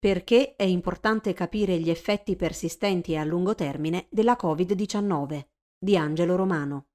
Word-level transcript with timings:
Perché 0.00 0.54
è 0.54 0.62
importante 0.62 1.32
capire 1.32 1.76
gli 1.80 1.90
effetti 1.90 2.36
persistenti 2.36 3.14
e 3.14 3.16
a 3.16 3.24
lungo 3.24 3.56
termine 3.56 4.06
della 4.10 4.38
Covid-19 4.40 5.44
di 5.76 5.96
Angelo 5.96 6.36
Romano. 6.36 6.86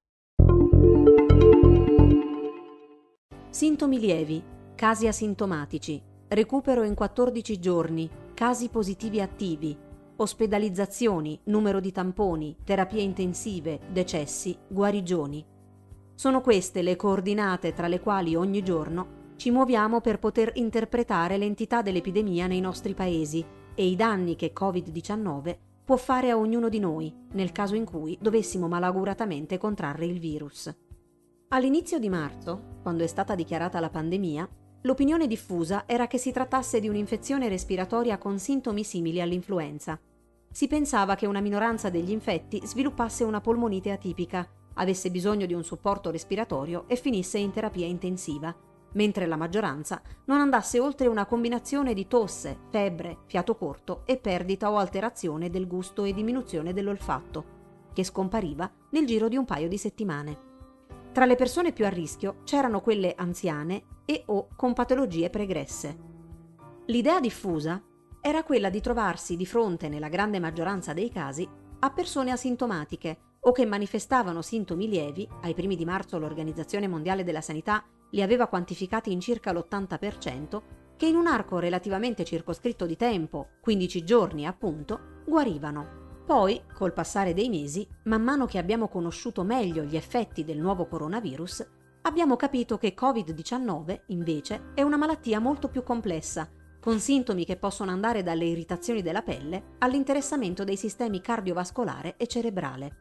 Sintomi 3.50 4.00
lievi, 4.00 4.42
casi 4.74 5.08
asintomatici, 5.08 6.02
recupero 6.30 6.84
in 6.84 6.94
14 6.94 7.60
giorni, 7.60 8.10
casi 8.34 8.70
positivi 8.70 9.20
attivi, 9.20 9.78
ospedalizzazioni, 10.16 11.38
numero 11.46 11.82
di 11.82 11.92
tamponi, 11.92 12.56
terapie 12.64 13.02
intensive, 13.02 13.82
decessi, 13.92 14.58
guarigioni. 14.66 15.46
Sono 16.16 16.40
queste 16.40 16.82
le 16.82 16.96
coordinate 16.96 17.74
tra 17.74 17.90
le 17.90 18.00
quali 18.00 18.34
ogni 18.34 18.64
giorno 18.64 19.23
ci 19.36 19.52
muoviamo 19.52 20.02
per 20.02 20.20
poter 20.20 20.52
interpretare 20.56 21.38
l'entità 21.38 21.82
dell'epidemia 21.82 22.48
nei 22.48 22.62
nostri 22.62 22.94
paesi 22.94 23.44
e 23.76 23.88
i 23.88 23.96
danni 23.96 24.36
che 24.36 24.54
Covid-19 24.58 25.58
può 25.84 25.98
fare 25.98 26.30
a 26.30 26.38
ognuno 26.38 26.70
di 26.70 26.80
noi 26.80 27.14
nel 27.32 27.52
caso 27.52 27.76
in 27.76 27.86
cui 27.86 28.18
dovessimo 28.22 28.68
malauguratamente 28.68 29.58
contrarre 29.58 30.06
il 30.06 30.20
virus. 30.20 30.74
All'inizio 31.50 32.00
di 32.00 32.10
marzo, 32.10 32.80
quando 32.82 33.04
è 33.04 33.08
stata 33.08 33.36
dichiarata 33.36 33.80
la 33.80 33.90
pandemia, 33.90 34.48
l'opinione 34.82 35.28
diffusa 35.28 35.84
era 35.86 36.08
che 36.08 36.18
si 36.18 36.32
trattasse 36.32 36.80
di 36.80 36.88
un'infezione 36.88 37.50
respiratoria 37.50 38.18
con 38.18 38.40
sintomi 38.40 38.84
simili 38.84 39.22
all'influenza. 39.22 40.00
Si 40.52 40.68
pensava 40.68 41.16
che 41.16 41.26
una 41.26 41.42
minoranza 41.42 41.90
degli 41.90 42.12
infetti 42.12 42.62
sviluppasse 42.64 43.24
una 43.24 43.42
polmonite 43.42 43.92
atipica, 43.92 44.48
avesse 44.76 45.12
bisogno 45.12 45.46
di 45.46 45.54
un 45.54 45.64
supporto 45.64 46.10
respiratorio 46.12 46.86
e 46.88 46.96
finisse 46.96 47.38
in 47.38 47.52
terapia 47.52 47.86
intensiva, 47.86 48.56
mentre 48.94 49.26
la 49.26 49.36
maggioranza 49.36 50.02
non 50.26 50.40
andasse 50.40 50.80
oltre 50.80 51.08
una 51.08 51.26
combinazione 51.26 51.94
di 51.94 52.08
tosse, 52.08 52.58
febbre, 52.70 53.20
fiato 53.26 53.56
corto 53.56 54.04
e 54.06 54.18
perdita 54.18 54.72
o 54.72 54.78
alterazione 54.78 55.50
del 55.50 55.68
gusto 55.68 56.04
e 56.04 56.14
diminuzione 56.14 56.74
dell'olfatto, 56.74 57.46
che 57.94 58.04
scompariva 58.04 58.70
nel 58.92 59.06
giro 59.06 59.28
di 59.28 59.38
un 59.38 59.46
paio 59.46 59.68
di 59.68 59.78
settimane. 59.78 60.52
Tra 61.12 61.26
le 61.26 61.36
persone 61.36 61.74
più 61.74 61.86
a 61.86 61.90
rischio 61.90 62.38
c'erano 62.44 62.82
quelle 62.82 63.14
anziane 63.16 63.84
e 64.06 64.24
o 64.28 64.48
con 64.56 64.74
patologie 64.74 65.30
pregresse. 65.30 66.12
L'idea 66.88 67.20
diffusa 67.20 67.82
era 68.20 68.44
quella 68.44 68.70
di 68.70 68.82
trovarsi 68.82 69.36
di 69.36 69.46
fronte, 69.46 69.90
nella 69.90 70.10
grande 70.10 70.40
maggioranza 70.40 70.94
dei 70.94 71.10
casi, 71.10 71.48
a 71.80 71.90
persone 71.92 72.32
asintomatiche 72.32 73.18
o 73.42 73.52
che 73.52 73.66
manifestavano 73.66 74.42
sintomi 74.42 74.88
lievi, 74.88 75.28
ai 75.42 75.54
primi 75.54 75.76
di 75.76 75.86
marzo 75.86 76.18
l'Organizzazione 76.18 76.88
Mondiale 76.88 77.24
della 77.24 77.42
Sanità 77.42 77.84
li 78.14 78.22
aveva 78.22 78.48
quantificati 78.48 79.12
in 79.12 79.20
circa 79.20 79.52
l'80%, 79.52 80.62
che 80.96 81.08
in 81.08 81.16
un 81.16 81.28
arco 81.28 81.60
relativamente 81.60 82.24
circoscritto 82.24 82.86
di 82.86 82.96
tempo, 82.96 83.50
15 83.62 84.04
giorni 84.04 84.46
appunto, 84.46 85.22
guarivano. 85.26 86.02
Poi, 86.26 86.62
col 86.74 86.94
passare 86.94 87.34
dei 87.34 87.50
mesi, 87.50 87.88
man 88.04 88.22
mano 88.22 88.46
che 88.46 88.58
abbiamo 88.58 88.88
conosciuto 88.88 89.44
meglio 89.44 89.84
gli 89.84 89.96
effetti 89.96 90.46
del 90.46 90.60
nuovo 90.60 90.88
coronavirus, 90.88 91.68
abbiamo 92.04 92.36
capito 92.36 92.78
che 92.78 92.94
Covid-19, 92.98 94.02
invece, 94.08 94.72
è 94.74 94.82
una 94.84 94.98
malattia 94.98 95.40
molto 95.40 95.68
più 95.68 95.84
complessa, 95.84 96.50
con 96.80 97.00
sintomi 97.00 97.46
che 97.46 97.58
possono 97.58 97.92
andare 97.92 98.24
dalle 98.24 98.46
irritazioni 98.46 99.02
della 99.02 99.22
pelle 99.22 99.76
all'interessamento 99.80 100.64
dei 100.64 100.78
sistemi 100.78 101.20
cardiovascolare 101.20 102.16
e 102.18 102.28
cerebrale 102.28 102.98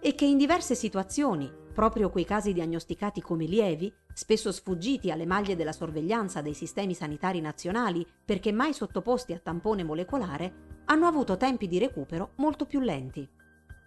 e 0.00 0.14
che 0.14 0.24
in 0.24 0.36
diverse 0.36 0.74
situazioni, 0.74 1.50
proprio 1.72 2.10
quei 2.10 2.24
casi 2.24 2.52
diagnosticati 2.52 3.20
come 3.20 3.44
lievi, 3.46 3.92
spesso 4.12 4.52
sfuggiti 4.52 5.10
alle 5.10 5.26
maglie 5.26 5.56
della 5.56 5.72
sorveglianza 5.72 6.40
dei 6.42 6.54
sistemi 6.54 6.94
sanitari 6.94 7.40
nazionali 7.40 8.06
perché 8.24 8.52
mai 8.52 8.72
sottoposti 8.72 9.32
a 9.32 9.38
tampone 9.38 9.82
molecolare, 9.82 10.70
hanno 10.86 11.06
avuto 11.06 11.36
tempi 11.36 11.66
di 11.66 11.78
recupero 11.78 12.32
molto 12.36 12.66
più 12.66 12.80
lenti. 12.80 13.28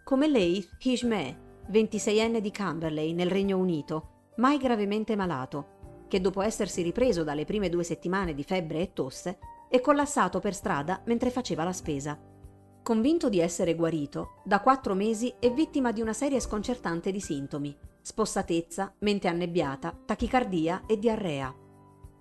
Come 0.04 0.28
Leith 0.28 0.76
Hishmeh, 0.80 1.64
26enne 1.72 2.40
di 2.40 2.52
Camberley 2.52 3.14
nel 3.14 3.30
Regno 3.30 3.58
Unito, 3.58 4.32
mai 4.38 4.58
gravemente 4.58 5.16
malato, 5.16 6.06
che 6.08 6.22
dopo 6.22 6.42
essersi 6.42 6.82
ripreso 6.82 7.24
dalle 7.24 7.46
prime 7.46 7.70
due 7.70 7.84
settimane 7.84 8.34
di 8.34 8.44
febbre 8.44 8.80
e 8.80 8.94
tosse, 8.94 9.40
è 9.70 9.82
collassato 9.82 10.40
per 10.40 10.54
strada 10.54 11.02
mentre 11.06 11.32
faceva 11.32 11.64
la 11.64 11.74
spesa. 11.74 12.18
Convinto 12.86 13.30
di 13.30 13.40
essere 13.40 13.74
guarito, 13.74 14.42
da 14.44 14.62
quattro 14.62 14.94
mesi 14.94 15.34
è 15.40 15.52
vittima 15.52 15.92
di 15.92 16.02
una 16.02 16.14
serie 16.14 16.40
sconcertante 16.40 17.12
di 17.12 17.20
sintomi: 17.20 17.76
spossatezza, 18.00 18.94
mente 19.00 19.28
annebbiata, 19.28 20.04
tachicardia 20.06 20.84
e 20.86 21.00
diarrea. 21.00 21.52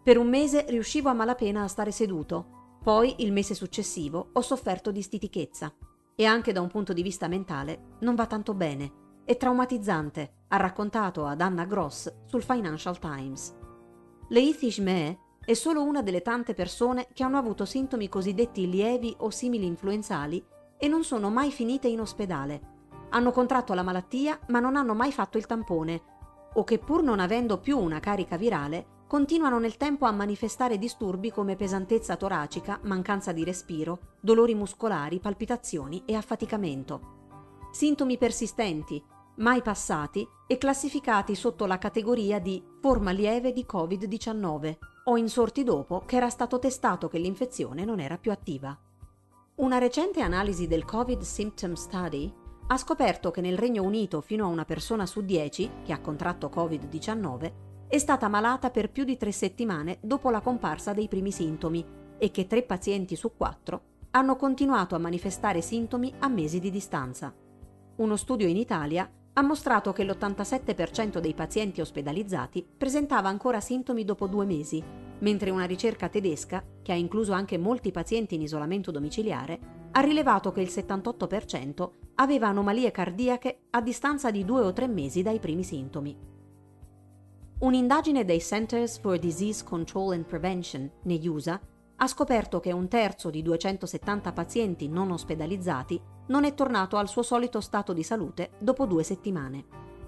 Per 0.02 0.16
un 0.16 0.26
mese 0.26 0.64
riuscivo 0.66 1.10
a 1.10 1.12
malapena 1.12 1.64
a 1.64 1.68
stare 1.68 1.90
seduto, 1.90 2.78
poi 2.82 3.16
il 3.18 3.30
mese 3.30 3.52
successivo 3.52 4.30
ho 4.32 4.40
sofferto 4.40 4.90
di 4.90 5.02
stitichezza. 5.02 5.70
E 6.14 6.24
anche 6.24 6.52
da 6.52 6.62
un 6.62 6.68
punto 6.68 6.94
di 6.94 7.02
vista 7.02 7.28
mentale 7.28 7.96
non 8.00 8.14
va 8.14 8.24
tanto 8.24 8.54
bene. 8.54 9.20
È 9.22 9.36
traumatizzante, 9.36 10.44
ha 10.48 10.56
raccontato 10.56 11.26
ad 11.26 11.42
Anna 11.42 11.66
Gross 11.66 12.10
sul 12.24 12.42
Financial 12.42 12.98
Times. 12.98 13.54
Leith 14.28 14.62
Ishmee 14.62 15.18
è 15.44 15.52
solo 15.52 15.82
una 15.82 16.00
delle 16.00 16.22
tante 16.22 16.54
persone 16.54 17.08
che 17.12 17.22
hanno 17.22 17.36
avuto 17.36 17.66
sintomi 17.66 18.08
cosiddetti 18.08 18.66
lievi 18.66 19.14
o 19.18 19.28
simili 19.28 19.66
influenzali 19.66 20.42
e 20.84 20.88
non 20.88 21.02
sono 21.02 21.30
mai 21.30 21.50
finite 21.50 21.88
in 21.88 21.98
ospedale. 21.98 22.72
Hanno 23.08 23.30
contratto 23.30 23.72
la 23.72 23.82
malattia 23.82 24.38
ma 24.48 24.60
non 24.60 24.76
hanno 24.76 24.92
mai 24.92 25.12
fatto 25.12 25.38
il 25.38 25.46
tampone 25.46 26.02
o 26.52 26.62
che 26.62 26.78
pur 26.78 27.02
non 27.02 27.20
avendo 27.20 27.58
più 27.58 27.78
una 27.78 28.00
carica 28.00 28.36
virale 28.36 29.02
continuano 29.06 29.58
nel 29.58 29.78
tempo 29.78 30.04
a 30.04 30.12
manifestare 30.12 30.76
disturbi 30.76 31.30
come 31.30 31.56
pesantezza 31.56 32.16
toracica, 32.16 32.80
mancanza 32.82 33.32
di 33.32 33.44
respiro, 33.44 34.16
dolori 34.20 34.54
muscolari, 34.54 35.20
palpitazioni 35.20 36.02
e 36.04 36.16
affaticamento. 36.16 37.68
Sintomi 37.72 38.18
persistenti, 38.18 39.02
mai 39.36 39.62
passati 39.62 40.28
e 40.46 40.58
classificati 40.58 41.34
sotto 41.34 41.64
la 41.64 41.78
categoria 41.78 42.38
di 42.40 42.62
forma 42.82 43.10
lieve 43.10 43.54
di 43.54 43.64
Covid-19 43.66 44.76
o 45.04 45.16
insorti 45.16 45.64
dopo 45.64 46.02
che 46.04 46.16
era 46.16 46.28
stato 46.28 46.58
testato 46.58 47.08
che 47.08 47.18
l'infezione 47.18 47.86
non 47.86 48.00
era 48.00 48.18
più 48.18 48.32
attiva. 48.32 48.78
Una 49.56 49.78
recente 49.78 50.20
analisi 50.20 50.66
del 50.66 50.84
Covid 50.84 51.20
Symptom 51.20 51.74
Study 51.74 52.32
ha 52.66 52.76
scoperto 52.76 53.30
che 53.30 53.40
nel 53.40 53.56
Regno 53.56 53.84
Unito 53.84 54.20
fino 54.20 54.46
a 54.46 54.48
una 54.48 54.64
persona 54.64 55.06
su 55.06 55.20
10 55.20 55.70
che 55.84 55.92
ha 55.92 56.00
contratto 56.00 56.50
Covid-19 56.52 57.52
è 57.86 57.98
stata 57.98 58.26
malata 58.26 58.70
per 58.70 58.90
più 58.90 59.04
di 59.04 59.16
tre 59.16 59.30
settimane 59.30 59.98
dopo 60.00 60.30
la 60.30 60.40
comparsa 60.40 60.92
dei 60.92 61.06
primi 61.06 61.30
sintomi 61.30 61.86
e 62.18 62.32
che 62.32 62.48
tre 62.48 62.64
pazienti 62.64 63.14
su 63.14 63.36
quattro 63.36 63.82
hanno 64.10 64.34
continuato 64.34 64.96
a 64.96 64.98
manifestare 64.98 65.60
sintomi 65.60 66.12
a 66.18 66.26
mesi 66.26 66.58
di 66.58 66.72
distanza. 66.72 67.32
Uno 67.94 68.16
studio 68.16 68.48
in 68.48 68.56
Italia 68.56 69.08
ha 69.34 69.42
mostrato 69.42 69.92
che 69.92 70.02
l'87% 70.02 71.20
dei 71.20 71.34
pazienti 71.34 71.80
ospedalizzati 71.80 72.66
presentava 72.76 73.28
ancora 73.28 73.60
sintomi 73.60 74.04
dopo 74.04 74.26
due 74.26 74.46
mesi 74.46 75.03
mentre 75.24 75.48
una 75.48 75.64
ricerca 75.64 76.10
tedesca, 76.10 76.62
che 76.82 76.92
ha 76.92 76.96
incluso 76.96 77.32
anche 77.32 77.56
molti 77.56 77.90
pazienti 77.90 78.34
in 78.34 78.42
isolamento 78.42 78.90
domiciliare, 78.90 79.58
ha 79.92 80.00
rilevato 80.00 80.52
che 80.52 80.60
il 80.60 80.68
78% 80.68 81.90
aveva 82.16 82.48
anomalie 82.48 82.90
cardiache 82.90 83.62
a 83.70 83.80
distanza 83.80 84.30
di 84.30 84.44
due 84.44 84.60
o 84.60 84.72
tre 84.74 84.86
mesi 84.86 85.22
dai 85.22 85.38
primi 85.38 85.64
sintomi. 85.64 86.14
Un'indagine 87.60 88.26
dei 88.26 88.40
Centers 88.40 88.98
for 88.98 89.18
Disease 89.18 89.64
Control 89.64 90.12
and 90.12 90.26
Prevention 90.26 90.90
negli 91.04 91.26
USA 91.26 91.58
ha 91.96 92.06
scoperto 92.06 92.60
che 92.60 92.72
un 92.72 92.88
terzo 92.88 93.30
di 93.30 93.40
270 93.40 94.32
pazienti 94.32 94.88
non 94.88 95.10
ospedalizzati 95.10 95.98
non 96.26 96.44
è 96.44 96.52
tornato 96.52 96.98
al 96.98 97.08
suo 97.08 97.22
solito 97.22 97.62
stato 97.62 97.94
di 97.94 98.02
salute 98.02 98.50
dopo 98.58 98.84
due 98.84 99.02
settimane. 99.02 99.64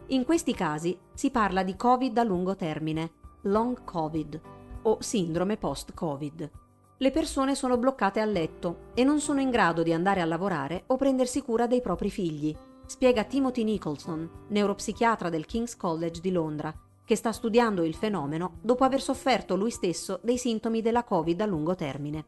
In 0.09 0.25
questi 0.25 0.53
casi 0.53 0.99
si 1.15 1.31
parla 1.31 1.63
di 1.63 1.75
Covid 1.75 2.19
a 2.19 2.23
lungo 2.23 2.55
termine, 2.55 3.13
long 3.43 3.83
Covid, 3.85 4.41
o 4.87 4.99
sindrome 5.01 5.57
post-Covid. 5.57 6.51
Le 6.99 7.11
persone 7.11 7.55
sono 7.55 7.77
bloccate 7.77 8.21
a 8.21 8.25
letto 8.25 8.91
e 8.95 9.05
non 9.05 9.21
sono 9.21 9.41
in 9.41 9.51
grado 9.51 9.83
di 9.83 9.93
andare 9.93 10.21
a 10.21 10.25
lavorare 10.25 10.85
o 10.87 10.97
prendersi 10.97 11.43
cura 11.43 11.67
dei 11.67 11.81
propri 11.81 12.11
figli, 12.11 12.57
spiega 12.87 13.25
Timothy 13.25 13.65
Nicholson, 13.65 14.29
neuropsichiatra 14.49 15.29
del 15.29 15.45
King's 15.45 15.77
College 15.77 16.21
di 16.21 16.31
Londra, 16.31 16.75
che 17.05 17.17
sta 17.17 17.33
studiando 17.33 17.85
il 17.85 17.95
fenomeno 17.95 18.59
dopo 18.63 18.85
aver 18.85 19.01
sofferto 19.01 19.57
lui 19.57 19.71
stesso 19.71 20.21
dei 20.23 20.39
sintomi 20.39 20.81
della 20.81 21.05
Covid 21.05 21.41
a 21.41 21.47
lungo 21.47 21.75
termine. 21.75 22.25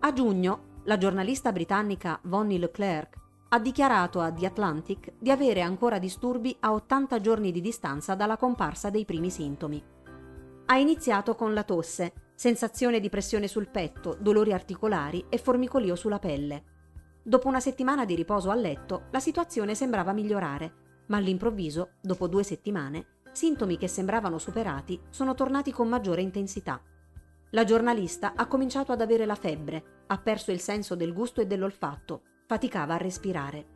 A 0.00 0.12
giugno, 0.12 0.76
la 0.84 0.98
giornalista 0.98 1.52
britannica 1.52 2.18
Vonnie 2.22 2.58
Leclerc 2.58 3.16
ha 3.50 3.58
dichiarato 3.58 4.20
a 4.20 4.32
The 4.32 4.46
Atlantic 4.46 5.12
di 5.18 5.30
avere 5.30 5.62
ancora 5.62 5.98
disturbi 5.98 6.54
a 6.60 6.72
80 6.72 7.20
giorni 7.20 7.52
di 7.52 7.60
distanza 7.60 8.14
dalla 8.14 8.36
comparsa 8.36 8.90
dei 8.90 9.04
primi 9.04 9.30
sintomi. 9.30 9.82
Ha 10.70 10.76
iniziato 10.76 11.34
con 11.34 11.54
la 11.54 11.62
tosse, 11.62 12.12
sensazione 12.34 13.00
di 13.00 13.08
pressione 13.08 13.48
sul 13.48 13.70
petto, 13.70 14.18
dolori 14.20 14.52
articolari 14.52 15.24
e 15.30 15.38
formicolio 15.38 15.96
sulla 15.96 16.18
pelle. 16.18 16.64
Dopo 17.22 17.48
una 17.48 17.58
settimana 17.58 18.04
di 18.04 18.14
riposo 18.14 18.50
a 18.50 18.54
letto, 18.54 19.04
la 19.10 19.18
situazione 19.18 19.74
sembrava 19.74 20.12
migliorare, 20.12 21.04
ma 21.06 21.16
all'improvviso, 21.16 21.92
dopo 22.02 22.28
due 22.28 22.42
settimane, 22.42 23.22
sintomi 23.32 23.78
che 23.78 23.88
sembravano 23.88 24.36
superati 24.36 25.00
sono 25.08 25.32
tornati 25.32 25.72
con 25.72 25.88
maggiore 25.88 26.20
intensità. 26.20 26.78
La 27.52 27.64
giornalista 27.64 28.34
ha 28.36 28.46
cominciato 28.46 28.92
ad 28.92 29.00
avere 29.00 29.24
la 29.24 29.36
febbre, 29.36 30.02
ha 30.08 30.18
perso 30.18 30.50
il 30.50 30.60
senso 30.60 30.94
del 30.94 31.14
gusto 31.14 31.40
e 31.40 31.46
dell'olfatto, 31.46 32.24
faticava 32.44 32.92
a 32.92 32.98
respirare. 32.98 33.66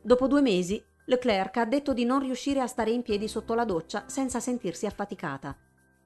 Dopo 0.00 0.28
due 0.28 0.42
mesi, 0.42 0.80
Leclerc 1.06 1.56
ha 1.56 1.64
detto 1.64 1.92
di 1.92 2.04
non 2.04 2.20
riuscire 2.20 2.60
a 2.60 2.68
stare 2.68 2.92
in 2.92 3.02
piedi 3.02 3.26
sotto 3.26 3.54
la 3.54 3.64
doccia 3.64 4.04
senza 4.06 4.38
sentirsi 4.38 4.86
affaticata. 4.86 5.56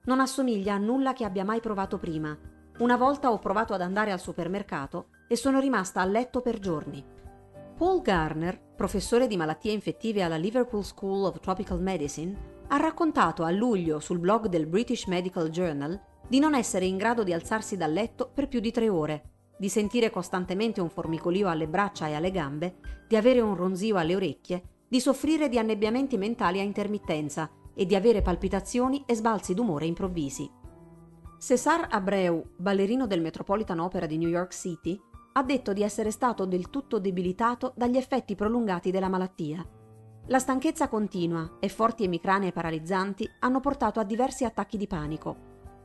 Non 0.06 0.20
assomiglia 0.20 0.74
a 0.74 0.78
nulla 0.78 1.12
che 1.12 1.24
abbia 1.24 1.44
mai 1.44 1.58
provato 1.58 1.98
prima. 1.98 2.36
Una 2.78 2.96
volta 2.96 3.32
ho 3.32 3.40
provato 3.40 3.74
ad 3.74 3.80
andare 3.80 4.12
al 4.12 4.20
supermercato 4.20 5.08
e 5.26 5.34
sono 5.34 5.58
rimasta 5.58 6.00
a 6.00 6.04
letto 6.04 6.42
per 6.42 6.60
giorni. 6.60 7.04
Paul 7.76 8.02
Garner, 8.02 8.56
professore 8.76 9.26
di 9.26 9.36
malattie 9.36 9.72
infettive 9.72 10.22
alla 10.22 10.36
Liverpool 10.36 10.84
School 10.84 11.24
of 11.24 11.40
Tropical 11.40 11.80
Medicine, 11.80 12.54
ha 12.68 12.76
raccontato 12.76 13.42
a 13.42 13.50
luglio 13.50 13.98
sul 13.98 14.20
blog 14.20 14.46
del 14.46 14.66
British 14.66 15.06
Medical 15.06 15.50
Journal 15.50 16.00
di 16.28 16.38
non 16.38 16.54
essere 16.54 16.84
in 16.84 16.96
grado 16.96 17.24
di 17.24 17.32
alzarsi 17.32 17.76
dal 17.76 17.92
letto 17.92 18.30
per 18.32 18.46
più 18.46 18.60
di 18.60 18.70
tre 18.70 18.88
ore, 18.88 19.30
di 19.58 19.68
sentire 19.68 20.10
costantemente 20.10 20.80
un 20.80 20.88
formicolio 20.88 21.48
alle 21.48 21.66
braccia 21.66 22.06
e 22.06 22.14
alle 22.14 22.30
gambe, 22.30 22.76
di 23.08 23.16
avere 23.16 23.40
un 23.40 23.56
ronzio 23.56 23.96
alle 23.96 24.14
orecchie, 24.14 24.62
di 24.86 25.00
soffrire 25.00 25.48
di 25.48 25.58
annebbiamenti 25.58 26.16
mentali 26.16 26.60
a 26.60 26.62
intermittenza 26.62 27.50
e 27.76 27.84
di 27.84 27.94
avere 27.94 28.22
palpitazioni 28.22 29.04
e 29.06 29.14
sbalzi 29.14 29.52
d'umore 29.52 29.84
improvvisi. 29.84 30.50
César 31.38 31.88
Abreu, 31.90 32.42
ballerino 32.56 33.06
del 33.06 33.20
Metropolitan 33.20 33.78
Opera 33.78 34.06
di 34.06 34.16
New 34.16 34.30
York 34.30 34.52
City, 34.52 34.98
ha 35.34 35.42
detto 35.42 35.74
di 35.74 35.82
essere 35.82 36.10
stato 36.10 36.46
del 36.46 36.70
tutto 36.70 36.98
debilitato 36.98 37.74
dagli 37.76 37.98
effetti 37.98 38.34
prolungati 38.34 38.90
della 38.90 39.10
malattia. 39.10 39.64
La 40.28 40.38
stanchezza 40.38 40.88
continua 40.88 41.58
e 41.60 41.68
forti 41.68 42.04
emicranie 42.04 42.52
paralizzanti 42.52 43.28
hanno 43.40 43.60
portato 43.60 44.00
a 44.00 44.04
diversi 44.04 44.44
attacchi 44.44 44.78
di 44.78 44.86
panico. 44.86 45.36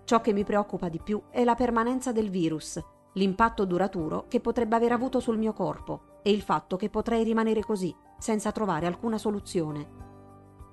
Ciò 0.05 0.21
che 0.21 0.31
mi 0.31 0.45
preoccupa 0.45 0.87
di 0.87 0.99
più 1.03 1.21
è 1.29 1.43
la 1.43 1.55
permanenza 1.55 2.13
del 2.13 2.29
virus, 2.29 2.81
l'impatto 3.13 3.65
duraturo 3.65 4.25
che 4.29 4.39
potrebbe 4.39 4.77
aver 4.77 4.93
avuto 4.93 5.19
sul 5.19 5.37
mio 5.37 5.51
corpo 5.51 6.19
e 6.23 6.31
il 6.31 6.41
fatto 6.41 6.77
che 6.77 6.89
potrei 6.89 7.23
rimanere 7.25 7.61
così, 7.61 7.93
senza 8.17 8.51
trovare 8.51 8.85
alcuna 8.85 9.17
soluzione. 9.17 10.10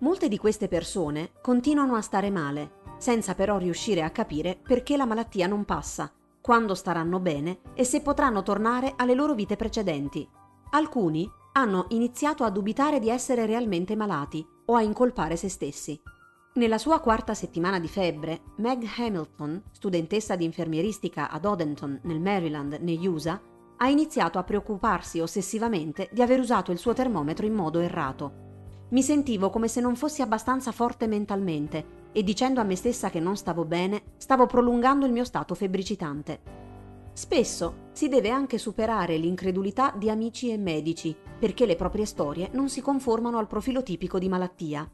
Molte 0.01 0.29
di 0.29 0.39
queste 0.39 0.69
persone 0.69 1.33
continuano 1.41 1.97
a 1.97 2.01
stare 2.01 2.31
male, 2.31 2.77
senza 2.99 3.35
però 3.35 3.59
riuscire 3.59 4.03
a 4.03 4.11
capire 4.11 4.57
perché 4.57 4.97
la 4.97 5.07
malattia 5.07 5.49
non 5.49 5.65
passa, 5.65 6.13
quando 6.41 6.77
staranno 6.77 7.19
bene 7.19 7.59
e 7.75 7.83
se 7.83 8.01
potranno 8.01 8.45
tornare 8.45 8.95
alle 8.97 9.15
loro 9.15 9.35
vite 9.35 9.57
precedenti. 9.57 10.29
Alcuni 10.71 11.29
hanno 11.53 11.87
iniziato 11.89 12.45
a 12.45 12.51
dubitare 12.51 13.01
di 13.01 13.11
essere 13.11 13.45
realmente 13.45 13.97
malati 13.97 14.47
o 14.67 14.77
a 14.77 14.83
incolpare 14.83 15.35
se 15.35 15.49
stessi. 15.49 16.01
Nella 16.55 16.79
sua 16.79 17.01
quarta 17.01 17.35
settimana 17.35 17.81
di 17.81 17.89
febbre, 17.89 18.43
Meg 18.59 18.85
Hamilton, 18.97 19.65
studentessa 19.73 20.37
di 20.37 20.45
infermieristica 20.45 21.29
ad 21.29 21.45
Odenton, 21.45 21.99
nel 22.05 22.21
Maryland, 22.21 22.79
negli 22.83 23.07
USA, 23.09 23.41
ha 23.79 23.89
iniziato 23.89 24.39
a 24.39 24.45
preoccuparsi 24.45 25.19
ossessivamente 25.21 26.09
di 26.13 26.23
aver 26.23 26.39
usato 26.39 26.71
il 26.71 26.79
suo 26.79 26.93
termometro 26.93 27.47
in 27.47 27.55
modo 27.55 27.81
errato. 27.81 28.47
Mi 28.91 29.03
sentivo 29.03 29.51
come 29.51 29.69
se 29.69 29.83
non 29.83 29.97
fossi 29.97 30.23
abbastanza 30.23 30.73
forte 30.73 31.07
mentalmente 31.07 32.07
e 32.13 32.23
dicendo 32.23 32.61
a 32.61 32.65
me 32.65 32.75
stessa 32.75 33.11
che 33.11 33.21
non 33.21 33.37
stavo 33.37 33.67
bene, 33.67 34.15
stavo 34.17 34.47
prolungando 34.47 35.05
il 35.05 35.13
mio 35.13 35.25
stato 35.25 35.55
febbricitante. 35.55 36.41
Spesso 37.13 37.89
si 37.93 38.09
deve 38.09 38.31
anche 38.31 38.57
superare 38.57 39.19
l'incredulità 39.19 39.93
di 39.95 40.09
amici 40.09 40.51
e 40.51 40.57
medici, 40.57 41.15
perché 41.39 41.67
le 41.67 41.77
proprie 41.77 42.07
storie 42.07 42.49
non 42.53 42.71
si 42.71 42.81
conformano 42.81 43.37
al 43.37 43.47
profilo 43.47 43.83
tipico 43.83 44.19
di 44.19 44.29
malattia. 44.29 44.91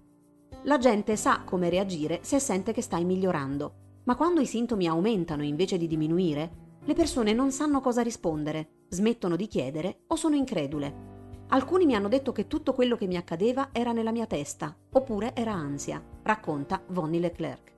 La 0.65 0.79
gente 0.79 1.15
sa 1.15 1.43
come 1.45 1.69
reagire 1.69 2.19
se 2.23 2.41
sente 2.41 2.73
che 2.73 2.83
stai 2.83 3.05
migliorando, 3.05 3.75
ma 4.05 4.17
quando 4.17 4.41
i 4.41 4.47
sintomi 4.47 4.89
aumentano 4.89 5.45
invece 5.45 5.77
di 5.77 5.87
diminuire, 5.87 6.63
le 6.83 6.95
persone 6.95 7.33
non 7.33 7.53
sanno 7.53 7.81
cosa 7.81 8.03
rispondere, 8.03 8.87
smettono 8.89 9.37
di 9.37 9.47
chiedere 9.47 10.01
o 10.09 10.17
sono 10.17 10.35
incredule. 10.35 11.14
Alcuni 11.49 11.87
mi 11.87 11.95
hanno 11.95 12.09
detto 12.09 12.33
che 12.33 12.47
tutto 12.47 12.73
quello 12.73 12.97
che 12.97 13.07
mi 13.07 13.17
accadeva 13.17 13.69
era 13.73 13.93
nella 13.93 14.13
mia 14.13 14.27
testa, 14.27 14.75
oppure 14.93 15.35
era 15.35 15.53
ansia, 15.53 16.03
racconta 16.23 16.83
Vonnie 16.89 17.21
Leclerc. 17.21 17.73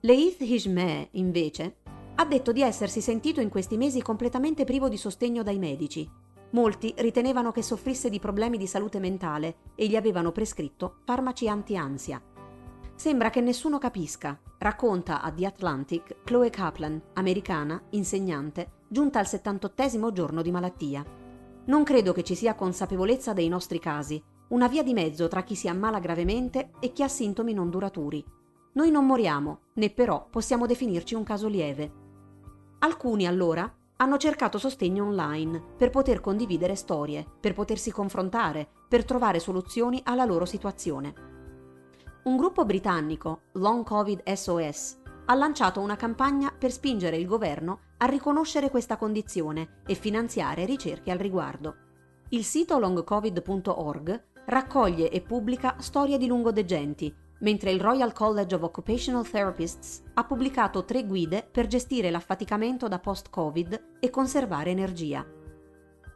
Leith 0.00 0.40
Hishmeh, 0.40 1.08
invece, 1.12 1.76
ha 2.16 2.24
detto 2.24 2.52
di 2.52 2.62
essersi 2.62 3.00
sentito 3.00 3.40
in 3.40 3.48
questi 3.48 3.76
mesi 3.76 4.02
completamente 4.02 4.64
privo 4.64 4.88
di 4.88 4.96
sostegno 4.96 5.42
dai 5.42 5.58
medici. 5.58 6.08
Molti 6.50 6.92
ritenevano 6.98 7.52
che 7.52 7.62
soffrisse 7.62 8.08
di 8.08 8.18
problemi 8.18 8.58
di 8.58 8.66
salute 8.66 8.98
mentale 8.98 9.56
e 9.74 9.86
gli 9.86 9.96
avevano 9.96 10.32
prescritto 10.32 10.96
farmaci 11.04 11.48
anti-ansia. 11.48 12.20
Sembra 12.94 13.30
che 13.30 13.40
nessuno 13.40 13.78
capisca, 13.78 14.38
racconta 14.58 15.22
a 15.22 15.30
The 15.30 15.46
Atlantic 15.46 16.24
Chloe 16.24 16.50
Kaplan, 16.50 17.00
americana, 17.14 17.80
insegnante, 17.90 18.72
giunta 18.88 19.20
al 19.20 19.28
78 19.28 20.12
giorno 20.12 20.42
di 20.42 20.50
malattia. 20.50 21.04
Non 21.68 21.84
credo 21.84 22.14
che 22.14 22.24
ci 22.24 22.34
sia 22.34 22.54
consapevolezza 22.54 23.34
dei 23.34 23.48
nostri 23.48 23.78
casi, 23.78 24.22
una 24.48 24.68
via 24.68 24.82
di 24.82 24.94
mezzo 24.94 25.28
tra 25.28 25.42
chi 25.42 25.54
si 25.54 25.68
ammala 25.68 25.98
gravemente 25.98 26.70
e 26.80 26.92
chi 26.92 27.02
ha 27.02 27.08
sintomi 27.08 27.52
non 27.52 27.68
duraturi. 27.68 28.24
Noi 28.72 28.90
non 28.90 29.04
moriamo, 29.04 29.60
né 29.74 29.90
però 29.90 30.28
possiamo 30.30 30.64
definirci 30.64 31.14
un 31.14 31.24
caso 31.24 31.46
lieve. 31.46 31.92
Alcuni 32.78 33.26
allora 33.26 33.70
hanno 33.96 34.16
cercato 34.16 34.56
sostegno 34.56 35.04
online 35.04 35.62
per 35.76 35.90
poter 35.90 36.20
condividere 36.20 36.74
storie, 36.74 37.26
per 37.38 37.52
potersi 37.52 37.90
confrontare, 37.90 38.66
per 38.88 39.04
trovare 39.04 39.38
soluzioni 39.38 40.00
alla 40.04 40.24
loro 40.24 40.46
situazione. 40.46 41.12
Un 42.24 42.36
gruppo 42.38 42.64
britannico, 42.64 43.42
Long 43.52 43.84
Covid 43.84 44.26
SOS, 44.26 44.97
ha 45.30 45.34
lanciato 45.34 45.80
una 45.80 45.96
campagna 45.96 46.50
per 46.56 46.72
spingere 46.72 47.16
il 47.16 47.26
governo 47.26 47.80
a 47.98 48.06
riconoscere 48.06 48.70
questa 48.70 48.96
condizione 48.96 49.82
e 49.86 49.94
finanziare 49.94 50.64
ricerche 50.64 51.10
al 51.10 51.18
riguardo. 51.18 51.76
Il 52.30 52.44
sito 52.44 52.78
longcovid.org 52.78 54.24
raccoglie 54.46 55.10
e 55.10 55.20
pubblica 55.20 55.76
storie 55.80 56.16
di 56.16 56.26
lungodegenti 56.26 57.14
mentre 57.40 57.70
il 57.70 57.80
Royal 57.80 58.12
College 58.12 58.54
of 58.54 58.62
Occupational 58.62 59.28
Therapists 59.28 60.02
ha 60.14 60.24
pubblicato 60.24 60.84
tre 60.84 61.04
guide 61.04 61.46
per 61.48 61.66
gestire 61.66 62.10
l'affaticamento 62.10 62.88
da 62.88 62.98
post-Covid 62.98 63.98
e 64.00 64.10
conservare 64.10 64.70
energia. 64.70 65.24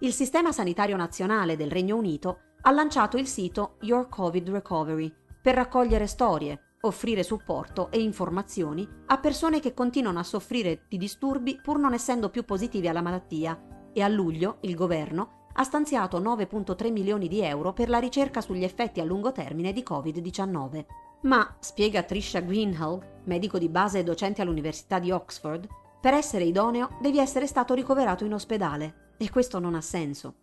Il 0.00 0.12
Sistema 0.12 0.52
Sanitario 0.52 0.96
Nazionale 0.96 1.56
del 1.56 1.70
Regno 1.70 1.96
Unito 1.96 2.38
ha 2.62 2.70
lanciato 2.70 3.18
il 3.18 3.26
sito 3.26 3.76
Your 3.80 4.08
Covid 4.08 4.48
Recovery 4.48 5.14
per 5.40 5.54
raccogliere 5.54 6.06
storie, 6.06 6.71
offrire 6.84 7.22
supporto 7.22 7.90
e 7.90 8.00
informazioni 8.00 8.88
a 9.06 9.18
persone 9.18 9.60
che 9.60 9.74
continuano 9.74 10.18
a 10.18 10.24
soffrire 10.24 10.84
di 10.88 10.98
disturbi 10.98 11.60
pur 11.62 11.78
non 11.78 11.94
essendo 11.94 12.28
più 12.28 12.44
positive 12.44 12.88
alla 12.88 13.02
malattia 13.02 13.90
e 13.92 14.02
a 14.02 14.08
luglio 14.08 14.58
il 14.62 14.74
governo 14.74 15.40
ha 15.54 15.64
stanziato 15.64 16.18
9.3 16.20 16.90
milioni 16.90 17.28
di 17.28 17.40
euro 17.40 17.72
per 17.72 17.88
la 17.88 17.98
ricerca 17.98 18.40
sugli 18.40 18.64
effetti 18.64 19.00
a 19.00 19.04
lungo 19.04 19.32
termine 19.32 19.72
di 19.72 19.84
Covid-19. 19.86 20.84
Ma, 21.22 21.56
spiega 21.60 22.02
Trisha 22.02 22.40
Greenhalgh, 22.40 23.20
medico 23.24 23.58
di 23.58 23.68
base 23.68 23.98
e 23.98 24.02
docente 24.02 24.40
all'Università 24.40 24.98
di 24.98 25.10
Oxford, 25.10 25.68
per 26.00 26.14
essere 26.14 26.44
idoneo 26.44 26.96
devi 27.00 27.18
essere 27.18 27.46
stato 27.46 27.74
ricoverato 27.74 28.24
in 28.24 28.32
ospedale 28.32 29.12
e 29.18 29.30
questo 29.30 29.58
non 29.58 29.74
ha 29.74 29.80
senso. 29.80 30.34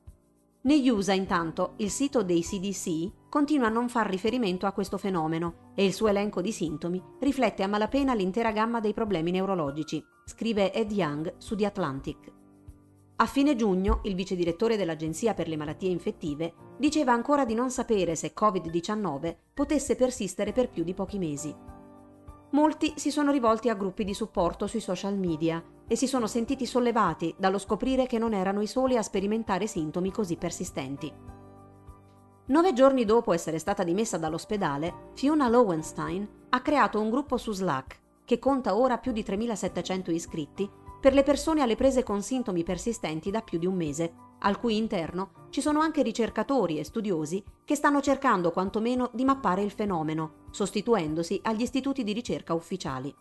Negli 0.61 0.89
USA, 0.89 1.13
intanto, 1.13 1.73
il 1.77 1.89
sito 1.89 2.21
dei 2.21 2.41
CDC 2.41 3.11
continua 3.29 3.67
a 3.67 3.71
non 3.71 3.87
far 3.87 4.09
riferimento 4.09 4.65
a 4.65 4.71
questo 4.71 4.97
fenomeno 4.97 5.71
e 5.75 5.85
il 5.85 5.93
suo 5.93 6.07
elenco 6.07 6.41
di 6.41 6.51
sintomi 6.51 7.01
riflette 7.19 7.63
a 7.63 7.67
malapena 7.67 8.15
l'intera 8.15 8.51
gamma 8.51 8.79
dei 8.79 8.93
problemi 8.93 9.29
neurologici, 9.31 10.03
scrive 10.25 10.73
Ed 10.73 10.91
Young 10.91 11.35
su 11.37 11.55
The 11.55 11.65
Atlantic. 11.65 12.33
A 13.17 13.25
fine 13.25 13.55
giugno 13.55 13.99
il 14.03 14.15
vice 14.15 14.35
direttore 14.35 14.77
dell'Agenzia 14.77 15.33
per 15.33 15.47
le 15.47 15.57
malattie 15.57 15.89
infettive 15.89 16.53
diceva 16.77 17.11
ancora 17.11 17.45
di 17.45 17.53
non 17.53 17.69
sapere 17.69 18.15
se 18.15 18.33
Covid-19 18.33 19.35
potesse 19.53 19.95
persistere 19.95 20.51
per 20.51 20.69
più 20.69 20.83
di 20.83 20.93
pochi 20.93 21.19
mesi. 21.19 21.53
Molti 22.51 22.93
si 22.95 23.11
sono 23.11 23.31
rivolti 23.31 23.69
a 23.69 23.75
gruppi 23.75 24.03
di 24.03 24.13
supporto 24.13 24.65
sui 24.65 24.79
social 24.79 25.17
media 25.17 25.63
e 25.87 25.95
si 25.95 26.07
sono 26.07 26.25
sentiti 26.25 26.65
sollevati 26.65 27.35
dallo 27.37 27.59
scoprire 27.59 28.07
che 28.07 28.17
non 28.17 28.33
erano 28.33 28.61
i 28.61 28.67
soli 28.67 28.97
a 28.97 29.03
sperimentare 29.03 29.67
sintomi 29.67 30.11
così 30.11 30.35
persistenti. 30.35 31.38
Nove 32.49 32.73
giorni 32.73 33.05
dopo 33.05 33.31
essere 33.31 33.59
stata 33.59 33.83
dimessa 33.83 34.17
dall'ospedale, 34.17 35.11
Fiona 35.13 35.47
Lowenstein 35.47 36.27
ha 36.49 36.61
creato 36.61 36.99
un 36.99 37.11
gruppo 37.11 37.37
su 37.37 37.51
Slack 37.51 37.99
che 38.25 38.39
conta 38.39 38.75
ora 38.75 38.97
più 38.97 39.11
di 39.11 39.21
3.700 39.21 40.11
iscritti 40.11 40.67
per 40.99 41.13
le 41.13 41.21
persone 41.21 41.61
alle 41.61 41.75
prese 41.75 42.01
con 42.01 42.23
sintomi 42.23 42.63
persistenti 42.63 43.29
da 43.29 43.41
più 43.41 43.59
di 43.59 43.67
un 43.67 43.75
mese, 43.75 44.13
al 44.39 44.59
cui 44.59 44.77
interno 44.77 45.47
ci 45.49 45.61
sono 45.61 45.79
anche 45.79 46.01
ricercatori 46.01 46.79
e 46.79 46.83
studiosi 46.83 47.43
che 47.63 47.75
stanno 47.75 48.01
cercando 48.01 48.49
quantomeno 48.49 49.11
di 49.13 49.25
mappare 49.25 49.61
il 49.61 49.71
fenomeno, 49.71 50.45
sostituendosi 50.49 51.39
agli 51.43 51.61
istituti 51.61 52.03
di 52.03 52.13
ricerca 52.13 52.55
ufficiali. 52.55 53.13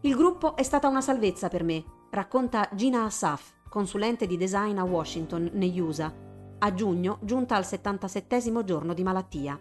Il 0.00 0.16
gruppo 0.16 0.56
è 0.56 0.62
stata 0.62 0.88
una 0.88 1.02
salvezza 1.02 1.48
per 1.48 1.64
me, 1.64 1.84
racconta 2.08 2.66
Gina 2.72 3.04
Assaf, 3.04 3.56
consulente 3.68 4.26
di 4.26 4.38
design 4.38 4.78
a 4.78 4.84
Washington, 4.84 5.50
negli 5.52 5.80
USA, 5.80 6.26
a 6.58 6.74
giugno 6.74 7.18
giunta 7.22 7.56
al 7.56 7.66
77 7.66 8.64
giorno 8.64 8.94
di 8.94 9.02
malattia. 9.02 9.58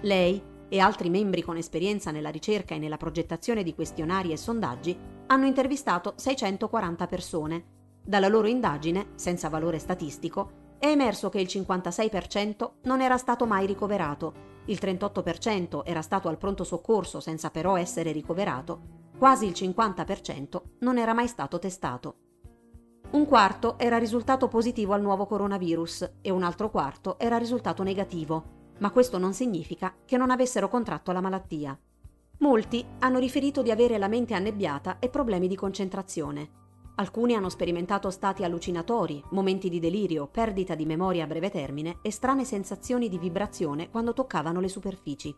Lei 0.00 0.42
e 0.68 0.78
altri 0.78 1.10
membri 1.10 1.42
con 1.42 1.56
esperienza 1.56 2.10
nella 2.10 2.30
ricerca 2.30 2.74
e 2.74 2.78
nella 2.78 2.96
progettazione 2.96 3.62
di 3.62 3.74
questionari 3.74 4.32
e 4.32 4.36
sondaggi 4.36 4.98
hanno 5.26 5.46
intervistato 5.46 6.14
640 6.16 7.06
persone, 7.06 7.64
Dalla 8.08 8.28
loro 8.28 8.46
indagine, 8.46 9.08
senza 9.16 9.48
valore 9.48 9.80
statistico, 9.80 10.74
è 10.78 10.86
emerso 10.86 11.28
che 11.28 11.40
il 11.40 11.48
56% 11.50 12.70
non 12.84 13.00
era 13.00 13.16
stato 13.16 13.46
mai 13.46 13.66
ricoverato, 13.66 14.54
il 14.66 14.78
38% 14.80 15.82
era 15.84 16.02
stato 16.02 16.28
al 16.28 16.38
pronto 16.38 16.62
soccorso 16.62 17.18
senza 17.18 17.50
però 17.50 17.76
essere 17.76 18.12
ricoverato, 18.12 19.08
quasi 19.18 19.46
il 19.46 19.54
50% 19.56 20.60
non 20.80 20.98
era 20.98 21.14
mai 21.14 21.26
stato 21.26 21.58
testato. 21.58 22.25
Un 23.08 23.24
quarto 23.24 23.78
era 23.78 23.98
risultato 23.98 24.48
positivo 24.48 24.92
al 24.92 25.00
nuovo 25.00 25.26
coronavirus 25.26 26.10
e 26.20 26.30
un 26.30 26.42
altro 26.42 26.70
quarto 26.70 27.18
era 27.18 27.38
risultato 27.38 27.84
negativo, 27.84 28.44
ma 28.78 28.90
questo 28.90 29.16
non 29.16 29.32
significa 29.32 29.94
che 30.04 30.16
non 30.16 30.30
avessero 30.30 30.68
contratto 30.68 31.12
la 31.12 31.20
malattia. 31.20 31.78
Molti 32.38 32.84
hanno 32.98 33.18
riferito 33.18 33.62
di 33.62 33.70
avere 33.70 33.96
la 33.96 34.08
mente 34.08 34.34
annebbiata 34.34 34.98
e 34.98 35.08
problemi 35.08 35.46
di 35.46 35.54
concentrazione. 35.54 36.50
Alcuni 36.96 37.34
hanno 37.34 37.48
sperimentato 37.48 38.10
stati 38.10 38.42
allucinatori, 38.42 39.22
momenti 39.30 39.68
di 39.70 39.78
delirio, 39.78 40.26
perdita 40.26 40.74
di 40.74 40.84
memoria 40.84 41.24
a 41.24 41.26
breve 41.26 41.50
termine 41.50 41.98
e 42.02 42.10
strane 42.10 42.44
sensazioni 42.44 43.08
di 43.08 43.18
vibrazione 43.18 43.88
quando 43.88 44.14
toccavano 44.14 44.60
le 44.60 44.68
superfici. 44.68 45.34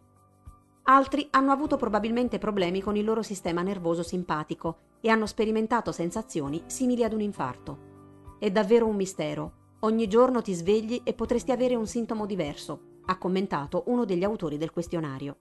Altri 0.85 1.29
hanno 1.33 1.53
avuto 1.53 1.77
probabilmente 1.77 2.39
problemi 2.39 2.81
con 2.81 2.97
il 2.97 3.05
loro 3.05 3.23
sistema 3.23 3.61
nervoso 3.61 4.03
simpatico 4.03 4.79
e 5.01 5.09
hanno 5.09 5.27
sperimentato 5.27 5.93
sensazioni 5.93 6.63
simili 6.67 7.05
ad 7.05 7.13
un 7.13 7.21
infarto. 7.21 8.37
È 8.39 8.51
davvero 8.51 8.87
un 8.87 8.97
mistero. 8.97 9.53
Ogni 9.81 10.09
giorno 10.09 10.43
ti 10.43 10.55
svegli 10.55 11.01
e 11.05 11.15
potresti 11.15 11.53
avere 11.53 11.75
un 11.75 11.87
sintomo 11.87 12.27
diverso, 12.27 13.01
ha 13.07 13.17
commentato 13.19 13.85
uno 13.87 14.05
degli 14.05 14.25
autori 14.25 14.57
del 14.57 14.71
questionario. 14.71 15.37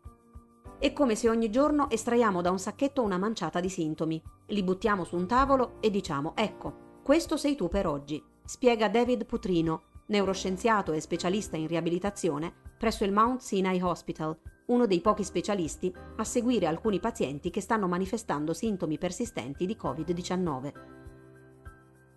È 0.79 0.93
come 0.93 1.15
se 1.15 1.27
ogni 1.27 1.49
giorno 1.49 1.89
estraiamo 1.89 2.41
da 2.41 2.51
un 2.51 2.59
sacchetto 2.59 3.01
una 3.01 3.17
manciata 3.17 3.59
di 3.59 3.69
sintomi, 3.69 4.21
li 4.47 4.63
buttiamo 4.63 5.03
su 5.03 5.15
un 5.15 5.25
tavolo 5.25 5.77
e 5.79 5.89
diciamo 5.89 6.33
ecco, 6.35 6.99
questo 7.01 7.35
sei 7.35 7.55
tu 7.55 7.67
per 7.67 7.87
oggi, 7.87 8.23
spiega 8.45 8.89
David 8.89 9.25
Putrino, 9.25 9.81
neuroscienziato 10.07 10.91
e 10.91 11.01
specialista 11.01 11.57
in 11.57 11.67
riabilitazione 11.67 12.53
presso 12.77 13.03
il 13.03 13.11
Mount 13.11 13.41
Sinai 13.41 13.81
Hospital, 13.81 14.37
uno 14.67 14.85
dei 14.85 15.01
pochi 15.01 15.23
specialisti 15.23 15.93
a 16.17 16.23
seguire 16.23 16.65
alcuni 16.65 16.99
pazienti 16.99 17.49
che 17.49 17.61
stanno 17.61 17.87
manifestando 17.87 18.53
sintomi 18.53 18.97
persistenti 18.97 19.65
di 19.65 19.77
Covid-19. 19.79 20.71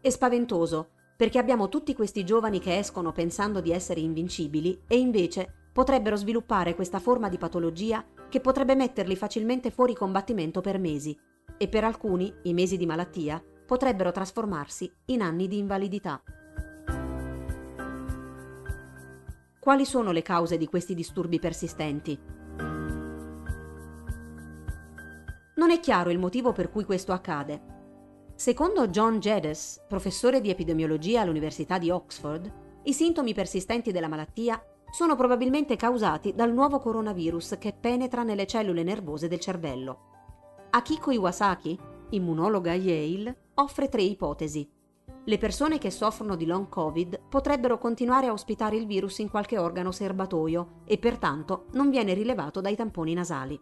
È 0.01 0.09
spaventoso 0.09 0.91
perché 1.17 1.39
abbiamo 1.39 1.69
tutti 1.69 1.95
questi 1.95 2.25
giovani 2.25 2.61
che 2.61 2.79
escono 2.79 3.13
pensando 3.13 3.61
di 3.61 3.73
essere 3.73 4.01
invincibili 4.01 4.83
e 4.87 4.99
invece 4.99 5.69
potrebbero 5.73 6.17
sviluppare 6.17 6.75
questa 6.75 6.99
forma 6.99 7.29
di 7.29 7.39
patologia 7.39 8.05
che 8.29 8.41
potrebbe 8.41 8.75
metterli 8.75 9.15
facilmente 9.17 9.71
fuori 9.71 9.95
combattimento 9.95 10.61
per 10.61 10.79
mesi 10.79 11.17
e 11.59 11.69
per 11.69 11.85
alcuni 11.85 12.33
i 12.45 12.55
mesi 12.55 12.77
di 12.77 12.87
malattia 12.87 13.43
potrebbero 13.67 14.11
trasformarsi 14.11 14.91
in 15.07 15.21
anni 15.21 15.47
di 15.47 15.59
invalidità. 15.59 16.23
Quali 19.61 19.85
sono 19.85 20.11
le 20.11 20.23
cause 20.23 20.57
di 20.57 20.67
questi 20.67 20.95
disturbi 20.95 21.39
persistenti? 21.39 22.19
Non 25.57 25.71
è 25.71 25.81
chiaro 25.81 26.11
il 26.11 26.19
motivo 26.19 26.53
per 26.53 26.71
cui 26.71 26.85
questo 26.85 27.13
accade. 27.13 27.79
Secondo 28.35 28.89
John 28.89 29.19
Geddes, 29.19 29.85
professore 29.87 30.41
di 30.41 30.49
epidemiologia 30.49 31.21
all'Università 31.21 31.79
di 31.79 31.91
Oxford, 31.91 32.51
i 32.85 32.93
sintomi 32.95 33.35
persistenti 33.35 33.93
della 33.93 34.09
malattia 34.09 34.63
sono 34.91 35.15
probabilmente 35.15 35.77
causati 35.77 36.35
dal 36.35 36.53
nuovo 36.53 36.79
coronavirus 36.79 37.57
che 37.59 37.75
penetra 37.79 38.23
nelle 38.23 38.47
cellule 38.47 38.83
nervose 38.83 39.29
del 39.29 39.39
cervello. 39.39 40.09
Akiko 40.71 41.11
Iwasaki, 41.11 41.79
immunologa 42.11 42.71
a 42.71 42.75
Yale, 42.75 43.51
offre 43.55 43.89
tre 43.89 44.03
ipotesi. 44.03 44.69
Le 45.25 45.39
persone 45.39 45.79
che 45.79 45.91
soffrono 45.91 46.35
di 46.35 46.47
long 46.47 46.69
covid 46.69 47.21
potrebbero 47.29 47.79
continuare 47.79 48.29
a 48.29 48.33
ospitare 48.33 48.77
il 48.77 48.87
virus 48.87 49.19
in 49.19 49.29
qualche 49.29 49.59
organo 49.59 49.93
serbatoio 49.93 50.83
e 50.87 50.99
pertanto 50.99 51.67
non 51.73 51.91
viene 51.91 52.15
rilevato 52.15 52.61
dai 52.61 52.75
tamponi 52.75 53.13
nasali. 53.13 53.61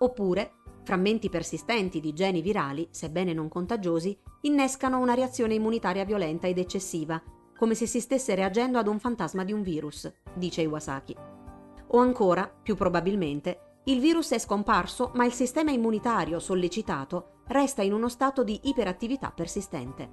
Oppure 0.00 0.54
frammenti 0.88 1.28
persistenti 1.28 2.00
di 2.00 2.14
geni 2.14 2.40
virali, 2.40 2.88
sebbene 2.90 3.34
non 3.34 3.50
contagiosi, 3.50 4.18
innescano 4.40 4.98
una 4.98 5.12
reazione 5.12 5.52
immunitaria 5.52 6.02
violenta 6.06 6.46
ed 6.46 6.56
eccessiva, 6.56 7.22
come 7.58 7.74
se 7.74 7.84
si 7.84 8.00
stesse 8.00 8.34
reagendo 8.34 8.78
ad 8.78 8.86
un 8.86 8.98
fantasma 8.98 9.44
di 9.44 9.52
un 9.52 9.60
virus, 9.60 10.10
dice 10.32 10.62
Iwasaki. 10.62 11.14
O 11.88 11.98
ancora, 11.98 12.50
più 12.62 12.74
probabilmente, 12.74 13.80
il 13.84 14.00
virus 14.00 14.30
è 14.30 14.38
scomparso, 14.38 15.10
ma 15.12 15.26
il 15.26 15.32
sistema 15.32 15.72
immunitario 15.72 16.38
sollecitato 16.38 17.42
resta 17.48 17.82
in 17.82 17.92
uno 17.92 18.08
stato 18.08 18.42
di 18.42 18.58
iperattività 18.62 19.30
persistente. 19.30 20.08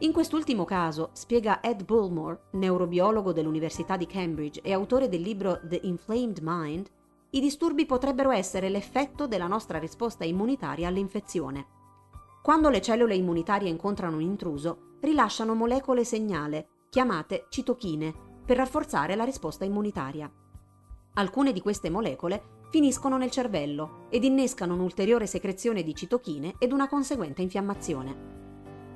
In 0.00 0.12
quest'ultimo 0.12 0.66
caso, 0.66 1.08
spiega 1.14 1.60
Ed 1.60 1.86
Bullmore, 1.86 2.48
neurobiologo 2.50 3.32
dell'Università 3.32 3.96
di 3.96 4.06
Cambridge 4.06 4.60
e 4.60 4.74
autore 4.74 5.08
del 5.08 5.22
libro 5.22 5.58
The 5.62 5.80
Inflamed 5.84 6.40
Mind, 6.42 6.90
i 7.36 7.40
disturbi 7.40 7.84
potrebbero 7.84 8.30
essere 8.30 8.70
l'effetto 8.70 9.26
della 9.26 9.46
nostra 9.46 9.78
risposta 9.78 10.24
immunitaria 10.24 10.88
all'infezione. 10.88 11.66
Quando 12.42 12.70
le 12.70 12.80
cellule 12.80 13.14
immunitarie 13.14 13.68
incontrano 13.68 14.16
un 14.16 14.22
intruso, 14.22 14.96
rilasciano 15.00 15.54
molecole 15.54 16.02
segnale, 16.04 16.68
chiamate 16.88 17.46
citochine, 17.50 18.14
per 18.46 18.56
rafforzare 18.56 19.16
la 19.16 19.24
risposta 19.24 19.66
immunitaria. 19.66 20.32
Alcune 21.14 21.52
di 21.52 21.60
queste 21.60 21.90
molecole 21.90 22.64
finiscono 22.70 23.18
nel 23.18 23.30
cervello 23.30 24.06
ed 24.08 24.24
innescano 24.24 24.72
un'ulteriore 24.72 25.26
secrezione 25.26 25.82
di 25.82 25.94
citochine 25.94 26.54
ed 26.58 26.72
una 26.72 26.88
conseguente 26.88 27.42
infiammazione. 27.42 28.34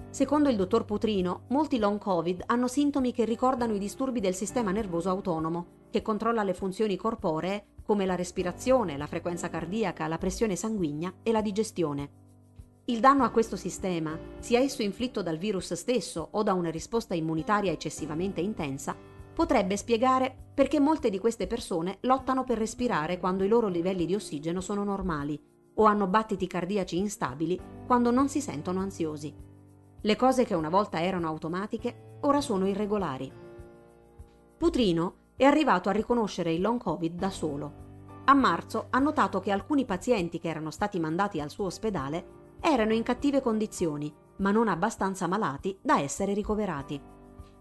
Secondo 0.09 0.49
il 0.49 0.57
dottor 0.57 0.87
Putrino, 0.87 1.43
molti 1.49 1.79
long 1.79 1.99
covid 1.99 2.45
hanno 2.47 2.69
sintomi 2.69 3.13
che 3.13 3.25
ricordano 3.25 3.75
i 3.75 3.79
disturbi 3.79 4.21
del 4.21 4.35
sistema 4.35 4.71
nervoso 4.71 5.11
autonomo, 5.11 5.89
che 5.91 6.01
controlla 6.01 6.43
le 6.43 6.55
funzioni 6.55 6.97
corporee 6.97 7.67
come 7.91 8.07
la 8.07 8.15
respirazione, 8.15 8.97
la 8.97 9.09
frequenza 9.09 9.49
cardiaca, 9.49 10.07
la 10.07 10.17
pressione 10.17 10.55
sanguigna 10.55 11.13
e 11.25 11.33
la 11.33 11.43
digestione. 11.43 12.11
Il 12.85 13.01
danno 13.01 13.25
a 13.25 13.31
questo 13.31 13.57
sistema, 13.57 14.17
sia 14.39 14.61
esso 14.61 14.83
inflitto 14.83 15.25
dal 15.25 15.39
virus 15.39 15.73
stesso 15.73 16.29
o 16.31 16.45
da 16.45 16.53
una 16.53 16.71
risposta 16.71 17.15
immunitaria 17.15 17.73
eccessivamente 17.73 18.41
intensa, 18.41 18.97
potrebbe 19.35 19.77
spiegare 19.77 20.33
perché 20.55 20.79
molte 20.79 21.11
di 21.11 21.19
queste 21.19 21.49
persone 21.49 21.99
lottano 22.03 22.45
per 22.45 22.59
respirare 22.59 23.19
quando 23.19 23.43
i 23.43 23.49
loro 23.49 23.67
livelli 23.67 24.07
di 24.07 24.15
ossigeno 24.15 24.61
sono 24.61 24.85
normali 24.85 25.37
o 25.75 25.85
hanno 25.85 26.07
battiti 26.07 26.47
cardiaci 26.47 26.97
instabili 26.97 27.61
quando 27.89 28.13
non 28.13 28.29
si 28.29 28.41
sentono 28.41 28.79
ansiosi. 28.79 29.35
Le 30.01 30.15
cose 30.15 30.45
che 30.45 30.55
una 30.55 30.69
volta 30.69 31.03
erano 31.03 31.27
automatiche 31.27 32.19
ora 32.21 32.41
sono 32.41 32.69
irregolari. 32.69 33.33
Putrino 34.57 35.15
è 35.35 35.43
arrivato 35.43 35.89
a 35.89 35.93
riconoscere 35.93 36.53
il 36.53 36.61
long 36.61 36.81
covid 36.81 37.19
da 37.19 37.31
solo. 37.31 37.80
A 38.31 38.35
marzo 38.35 38.87
ha 38.91 39.01
notato 39.01 39.41
che 39.41 39.51
alcuni 39.51 39.85
pazienti 39.85 40.39
che 40.39 40.49
erano 40.49 40.71
stati 40.71 41.01
mandati 41.01 41.41
al 41.41 41.51
suo 41.51 41.65
ospedale 41.65 42.59
erano 42.61 42.93
in 42.93 43.03
cattive 43.03 43.41
condizioni, 43.41 44.15
ma 44.37 44.53
non 44.53 44.69
abbastanza 44.69 45.27
malati 45.27 45.77
da 45.83 45.99
essere 45.99 46.33
ricoverati. 46.33 47.01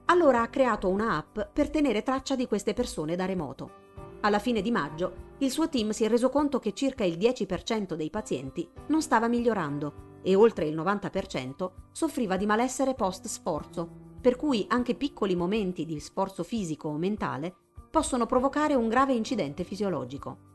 Allora 0.06 0.44
ha 0.44 0.48
creato 0.48 0.88
una 0.88 1.18
app 1.18 1.40
per 1.52 1.72
tenere 1.72 2.04
traccia 2.04 2.36
di 2.36 2.46
queste 2.46 2.76
persone 2.76 3.16
da 3.16 3.26
remoto. 3.26 3.88
Alla 4.20 4.38
fine 4.38 4.62
di 4.62 4.70
maggio 4.70 5.34
il 5.40 5.50
suo 5.50 5.70
team 5.70 5.90
si 5.90 6.04
è 6.04 6.08
reso 6.08 6.30
conto 6.30 6.60
che 6.60 6.74
circa 6.74 7.04
il 7.04 7.18
10% 7.18 7.96
dei 7.96 8.12
pazienti 8.12 8.70
non 8.90 9.02
stava 9.02 9.28
migliorando 9.28 10.20
e 10.22 10.36
oltre 10.36 10.68
il 10.68 10.78
90% 10.78 11.72
soffriva 11.92 12.38
di 12.38 12.46
malessere 12.46 12.94
post 12.94 13.26
sforzo, 13.26 13.90
per 14.22 14.36
cui 14.36 14.68
anche 14.70 14.94
piccoli 14.94 15.36
momenti 15.36 15.84
di 15.86 16.00
sforzo 16.00 16.44
fisico 16.44 16.90
o 16.90 16.98
mentale 16.98 17.56
possono 17.90 18.28
provocare 18.28 18.76
un 18.76 18.88
grave 18.88 19.14
incidente 19.14 19.64
fisiologico. 19.64 20.50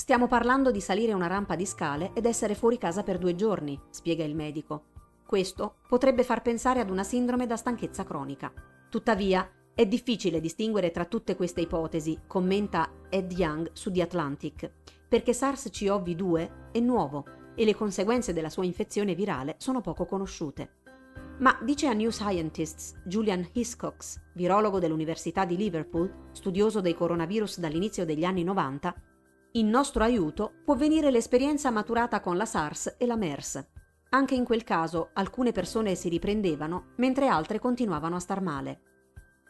Stiamo 0.00 0.28
parlando 0.28 0.70
di 0.70 0.80
salire 0.80 1.12
una 1.12 1.26
rampa 1.26 1.56
di 1.56 1.66
scale 1.66 2.12
ed 2.14 2.24
essere 2.24 2.54
fuori 2.54 2.78
casa 2.78 3.02
per 3.02 3.18
due 3.18 3.34
giorni, 3.34 3.78
spiega 3.90 4.22
il 4.22 4.34
medico. 4.34 4.84
Questo 5.26 5.80
potrebbe 5.88 6.22
far 6.22 6.40
pensare 6.40 6.78
ad 6.78 6.88
una 6.88 7.02
sindrome 7.02 7.46
da 7.46 7.56
stanchezza 7.56 8.04
cronica. 8.04 8.50
Tuttavia, 8.88 9.46
è 9.74 9.86
difficile 9.86 10.40
distinguere 10.40 10.92
tra 10.92 11.04
tutte 11.04 11.34
queste 11.34 11.62
ipotesi, 11.62 12.20
commenta 12.28 12.90
Ed 13.10 13.32
Young 13.32 13.70
su 13.74 13.90
The 13.90 14.00
Atlantic, 14.00 14.72
perché 15.08 15.32
SARS-CoV-2 15.32 16.70
è 16.70 16.78
nuovo 16.78 17.24
e 17.56 17.64
le 17.64 17.74
conseguenze 17.74 18.32
della 18.32 18.50
sua 18.50 18.64
infezione 18.64 19.14
virale 19.14 19.56
sono 19.58 19.80
poco 19.80 20.06
conosciute. 20.06 20.76
Ma 21.40 21.58
dice 21.62 21.88
a 21.88 21.92
New 21.92 22.10
Scientists 22.10 22.94
Julian 23.04 23.46
Hiscox, 23.52 24.20
virologo 24.34 24.78
dell'Università 24.78 25.44
di 25.44 25.56
Liverpool, 25.56 26.28
studioso 26.32 26.80
dei 26.80 26.94
coronavirus 26.94 27.58
dall'inizio 27.58 28.04
degli 28.04 28.24
anni 28.24 28.44
90, 28.44 28.94
in 29.52 29.70
nostro 29.70 30.04
aiuto 30.04 30.52
può 30.62 30.74
venire 30.76 31.10
l'esperienza 31.10 31.70
maturata 31.70 32.20
con 32.20 32.36
la 32.36 32.44
SARS 32.44 32.96
e 32.98 33.06
la 33.06 33.16
MERS. 33.16 33.66
Anche 34.10 34.34
in 34.34 34.44
quel 34.44 34.62
caso 34.62 35.08
alcune 35.14 35.52
persone 35.52 35.94
si 35.94 36.10
riprendevano, 36.10 36.92
mentre 36.96 37.28
altre 37.28 37.58
continuavano 37.58 38.16
a 38.16 38.20
star 38.20 38.42
male. 38.42 38.82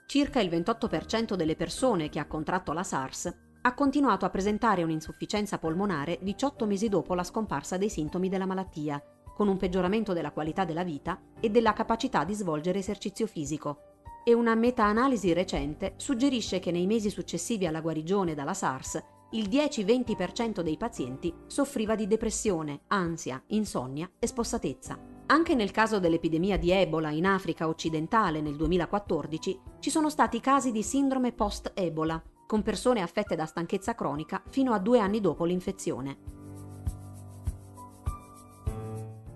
Circa 0.07 0.41
il 0.41 0.51
28% 0.51 1.35
delle 1.35 1.57
persone 1.57 2.09
che 2.11 2.21
ha 2.21 2.27
contratto 2.27 2.73
la 2.73 2.85
SARS 2.85 3.35
ha 3.61 3.75
continuato 3.75 4.25
a 4.25 4.31
presentare 4.31 4.85
un'insufficienza 4.85 5.59
polmonare 5.59 6.21
18 6.23 6.65
mesi 6.65 6.89
dopo 6.89 7.15
la 7.15 7.25
scomparsa 7.25 7.77
dei 7.77 7.91
sintomi 7.91 8.29
della 8.29 8.47
malattia, 8.47 9.03
con 9.35 9.49
un 9.49 9.57
peggioramento 9.57 10.13
della 10.13 10.31
qualità 10.31 10.65
della 10.65 10.85
vita 10.85 11.21
e 11.41 11.51
della 11.51 11.73
capacità 11.73 12.23
di 12.23 12.35
svolgere 12.35 12.79
esercizio 12.79 13.27
fisico. 13.27 13.81
E 14.25 14.33
una 14.33 14.55
meta-analisi 14.55 15.33
recente 15.33 15.95
suggerisce 15.97 16.61
che 16.61 16.71
nei 16.71 16.87
mesi 16.87 17.11
successivi 17.11 17.67
alla 17.67 17.81
guarigione 17.81 18.35
dalla 18.35 18.55
SARS 18.55 19.03
il 19.33 19.49
10-20% 19.49 20.63
dei 20.63 20.79
pazienti 20.79 21.35
soffriva 21.47 21.95
di 21.95 22.07
depressione, 22.07 22.81
ansia, 22.89 23.43
insonnia 23.49 24.11
e 24.19 24.27
spossatezza. 24.27 24.99
Anche 25.27 25.55
nel 25.55 25.71
caso 25.71 25.99
dell'epidemia 25.99 26.57
di 26.57 26.71
Ebola 26.71 27.11
in 27.11 27.27
Africa 27.27 27.69
occidentale 27.69 28.41
nel 28.41 28.57
2014 28.57 29.61
ci 29.81 29.91
sono 29.91 30.09
stati 30.09 30.41
casi 30.41 30.73
di 30.73 30.83
sindrome 30.83 31.33
post-Ebola, 31.33 32.23
con 32.47 32.63
persone 32.63 33.03
affette 33.03 33.37
da 33.37 33.45
stanchezza 33.45 33.95
cronica 33.95 34.43
fino 34.49 34.73
a 34.73 34.79
due 34.79 34.99
anni 34.99 35.21
dopo 35.21 35.45
l'infezione. 35.45 36.19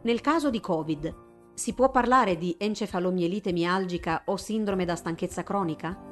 Nel 0.04 0.22
caso 0.22 0.48
di 0.48 0.60
Covid, 0.60 1.14
si 1.52 1.74
può 1.74 1.90
parlare 1.90 2.38
di 2.38 2.56
encefalomielite 2.58 3.52
mialgica 3.52 4.22
o 4.24 4.36
sindrome 4.36 4.86
da 4.86 4.96
stanchezza 4.96 5.42
cronica? 5.42 6.11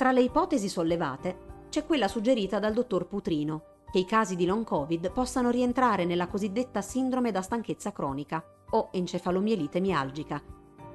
Tra 0.00 0.12
le 0.12 0.22
ipotesi 0.22 0.70
sollevate 0.70 1.66
c'è 1.68 1.84
quella 1.84 2.08
suggerita 2.08 2.58
dal 2.58 2.72
dottor 2.72 3.06
Putrino, 3.06 3.82
che 3.92 3.98
i 3.98 4.06
casi 4.06 4.34
di 4.34 4.46
long 4.46 4.64
covid 4.64 5.12
possano 5.12 5.50
rientrare 5.50 6.06
nella 6.06 6.26
cosiddetta 6.26 6.80
sindrome 6.80 7.30
da 7.32 7.42
stanchezza 7.42 7.92
cronica 7.92 8.42
o 8.70 8.88
encefalomielite 8.92 9.78
mialgica, 9.78 10.42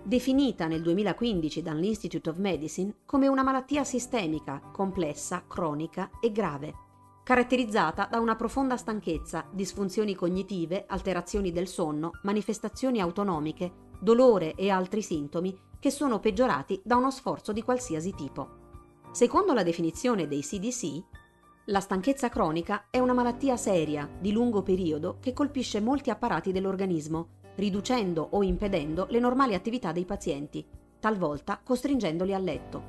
definita 0.01 0.65
nel 0.65 0.81
2015 0.81 1.61
dall'Institute 1.61 2.31
of 2.31 2.37
Medicine 2.37 2.95
come 3.05 3.27
una 3.27 3.43
malattia 3.43 3.83
sistemica, 3.83 4.59
complessa, 4.73 5.43
cronica 5.47 6.09
e 6.19 6.31
grave, 6.31 6.73
caratterizzata 7.23 8.07
da 8.09 8.19
una 8.19 8.35
profonda 8.35 8.75
stanchezza, 8.75 9.45
disfunzioni 9.51 10.15
cognitive, 10.15 10.85
alterazioni 10.87 11.51
del 11.51 11.67
sonno, 11.67 12.09
manifestazioni 12.23 12.99
autonomiche, 12.99 13.71
dolore 13.99 14.55
e 14.55 14.71
altri 14.71 15.03
sintomi 15.03 15.55
che 15.77 15.91
sono 15.91 16.19
peggiorati 16.19 16.81
da 16.83 16.95
uno 16.95 17.11
sforzo 17.11 17.51
di 17.51 17.61
qualsiasi 17.61 18.11
tipo. 18.15 18.63
Secondo 19.15 19.53
la 19.53 19.63
definizione 19.63 20.27
dei 20.27 20.41
CDC, 20.41 21.01
la 21.67 21.79
stanchezza 21.79 22.27
cronica 22.27 22.87
è 22.89 22.99
una 22.99 23.13
malattia 23.13 23.55
seria, 23.55 24.09
di 24.19 24.33
lungo 24.33 24.61
periodo, 24.61 25.19
che 25.21 25.31
colpisce 25.31 25.79
molti 25.79 26.09
apparati 26.09 26.51
dell'organismo, 26.51 27.27
riducendo 27.55 28.27
o 28.31 28.43
impedendo 28.43 29.07
le 29.09 29.19
normali 29.19 29.53
attività 29.53 29.93
dei 29.93 30.03
pazienti, 30.03 30.67
talvolta 30.99 31.61
costringendoli 31.63 32.33
a 32.33 32.37
letto. 32.39 32.83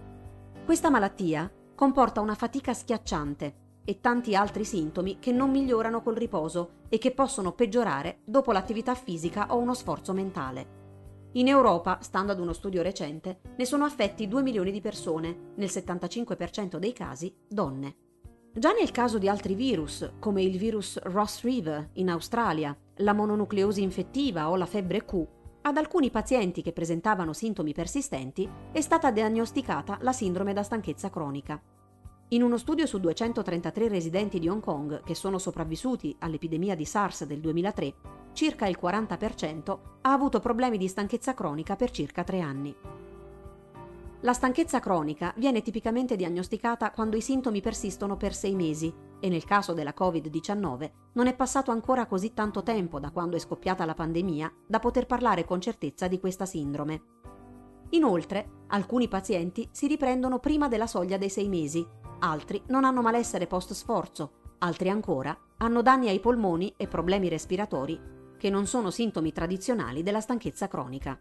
Questa 0.64 0.90
malattia 0.90 1.48
comporta 1.76 2.20
una 2.20 2.34
fatica 2.34 2.74
schiacciante 2.74 3.54
e 3.84 4.00
tanti 4.00 4.34
altri 4.34 4.64
sintomi 4.64 5.20
che 5.20 5.30
non 5.30 5.52
migliorano 5.52 6.02
col 6.02 6.16
riposo 6.16 6.70
e 6.88 6.98
che 6.98 7.12
possono 7.12 7.52
peggiorare 7.52 8.22
dopo 8.24 8.50
l'attività 8.50 8.96
fisica 8.96 9.54
o 9.54 9.58
uno 9.58 9.74
sforzo 9.74 10.12
mentale. 10.12 10.75
In 11.36 11.48
Europa, 11.48 11.98
stando 12.00 12.32
ad 12.32 12.40
uno 12.40 12.54
studio 12.54 12.80
recente, 12.80 13.40
ne 13.58 13.66
sono 13.66 13.84
affetti 13.84 14.26
2 14.26 14.40
milioni 14.40 14.70
di 14.70 14.80
persone, 14.80 15.52
nel 15.56 15.68
75% 15.68 16.78
dei 16.78 16.94
casi 16.94 17.34
donne. 17.46 17.96
Già 18.54 18.72
nel 18.72 18.90
caso 18.90 19.18
di 19.18 19.28
altri 19.28 19.54
virus, 19.54 20.12
come 20.18 20.42
il 20.42 20.56
virus 20.56 20.98
Ross 21.02 21.42
River 21.42 21.90
in 21.94 22.08
Australia, 22.08 22.74
la 22.96 23.12
mononucleosi 23.12 23.82
infettiva 23.82 24.48
o 24.48 24.56
la 24.56 24.64
febbre 24.64 25.04
Q, 25.04 25.26
ad 25.60 25.76
alcuni 25.76 26.10
pazienti 26.10 26.62
che 26.62 26.72
presentavano 26.72 27.34
sintomi 27.34 27.74
persistenti 27.74 28.48
è 28.72 28.80
stata 28.80 29.10
diagnosticata 29.10 29.98
la 30.00 30.14
sindrome 30.14 30.54
da 30.54 30.62
stanchezza 30.62 31.10
cronica. 31.10 31.60
In 32.28 32.42
uno 32.42 32.56
studio 32.56 32.86
su 32.86 32.98
233 32.98 33.88
residenti 33.88 34.38
di 34.38 34.48
Hong 34.48 34.62
Kong 34.62 35.02
che 35.02 35.14
sono 35.14 35.36
sopravvissuti 35.36 36.16
all'epidemia 36.20 36.74
di 36.74 36.86
SARS 36.86 37.24
del 37.24 37.40
2003, 37.40 37.94
circa 38.36 38.66
il 38.66 38.76
40% 38.78 39.78
ha 40.02 40.12
avuto 40.12 40.40
problemi 40.40 40.76
di 40.76 40.88
stanchezza 40.88 41.32
cronica 41.32 41.74
per 41.74 41.90
circa 41.90 42.22
tre 42.22 42.40
anni. 42.40 42.76
La 44.20 44.34
stanchezza 44.34 44.78
cronica 44.78 45.32
viene 45.38 45.62
tipicamente 45.62 46.16
diagnosticata 46.16 46.90
quando 46.90 47.16
i 47.16 47.22
sintomi 47.22 47.62
persistono 47.62 48.18
per 48.18 48.34
sei 48.34 48.54
mesi 48.54 48.92
e 49.20 49.28
nel 49.30 49.44
caso 49.44 49.72
della 49.72 49.94
Covid-19 49.98 50.90
non 51.14 51.28
è 51.28 51.34
passato 51.34 51.70
ancora 51.70 52.04
così 52.04 52.34
tanto 52.34 52.62
tempo 52.62 53.00
da 53.00 53.10
quando 53.10 53.36
è 53.36 53.38
scoppiata 53.38 53.86
la 53.86 53.94
pandemia 53.94 54.52
da 54.66 54.80
poter 54.80 55.06
parlare 55.06 55.46
con 55.46 55.58
certezza 55.58 56.06
di 56.06 56.20
questa 56.20 56.44
sindrome. 56.44 57.02
Inoltre, 57.90 58.64
alcuni 58.66 59.08
pazienti 59.08 59.66
si 59.72 59.86
riprendono 59.86 60.40
prima 60.40 60.68
della 60.68 60.86
soglia 60.86 61.16
dei 61.16 61.30
sei 61.30 61.48
mesi 61.48 61.86
altri 62.18 62.62
non 62.66 62.84
hanno 62.84 63.00
malessere 63.00 63.46
post 63.46 63.72
sforzo, 63.72 64.56
altri 64.58 64.90
ancora 64.90 65.34
hanno 65.56 65.80
danni 65.80 66.08
ai 66.10 66.20
polmoni 66.20 66.74
e 66.76 66.86
problemi 66.86 67.28
respiratori 67.28 68.14
che 68.36 68.50
non 68.50 68.66
sono 68.66 68.90
sintomi 68.90 69.32
tradizionali 69.32 70.02
della 70.02 70.20
stanchezza 70.20 70.68
cronica. 70.68 71.18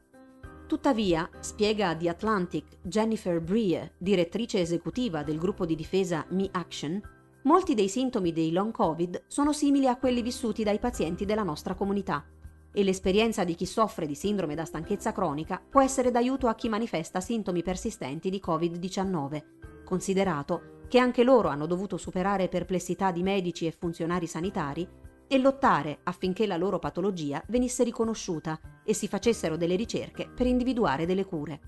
Tuttavia, 0.68 1.30
spiega 1.40 1.96
The 1.96 2.10
Atlantic 2.10 2.78
Jennifer 2.82 3.40
Breer, 3.40 3.94
direttrice 3.98 4.60
esecutiva 4.60 5.24
del 5.24 5.38
gruppo 5.38 5.66
di 5.66 5.76
difesa 5.76 6.26
Me 6.30 6.50
Action, 6.52 7.00
molti 7.44 7.76
dei 7.76 7.88
sintomi 7.88 8.32
dei 8.32 8.52
long 8.52 8.72
covid 8.72 9.26
sono 9.28 9.54
simili 9.54 9.88
a 9.88 9.98
quelli 9.98 10.24
vissuti 10.24 10.64
dai 10.64 10.80
pazienti 10.80 11.26
della 11.26 11.44
nostra 11.44 11.76
comunità 11.76 12.26
e 12.74 12.84
l'esperienza 12.84 13.44
di 13.44 13.56
chi 13.56 13.66
soffre 13.66 14.06
di 14.06 14.16
sindrome 14.16 14.56
da 14.56 14.66
stanchezza 14.66 15.12
cronica 15.14 15.62
può 15.70 15.82
essere 15.82 16.12
d'aiuto 16.12 16.48
a 16.48 16.56
chi 16.56 16.68
manifesta 16.68 17.22
sintomi 17.22 17.64
persistenti 17.64 18.30
di 18.30 18.42
Covid-19, 18.44 19.44
considerato 19.86 20.82
che 20.88 21.00
anche 21.00 21.24
loro 21.24 21.48
hanno 21.48 21.68
dovuto 21.68 21.98
superare 21.98 22.50
perplessità 22.50 23.12
di 23.12 23.24
medici 23.24 23.66
e 23.66 23.72
funzionari 23.72 24.28
sanitari 24.28 24.88
e 25.28 25.38
lottare 25.38 26.00
affinché 26.04 26.46
la 26.46 26.58
loro 26.58 26.80
patologia 26.80 27.44
venisse 27.48 27.84
riconosciuta 27.84 28.60
e 28.84 28.94
si 28.94 29.08
facessero 29.08 29.58
delle 29.58 29.76
ricerche 29.76 30.30
per 30.30 30.46
individuare 30.46 31.06
delle 31.06 31.26
cure. 31.26 31.60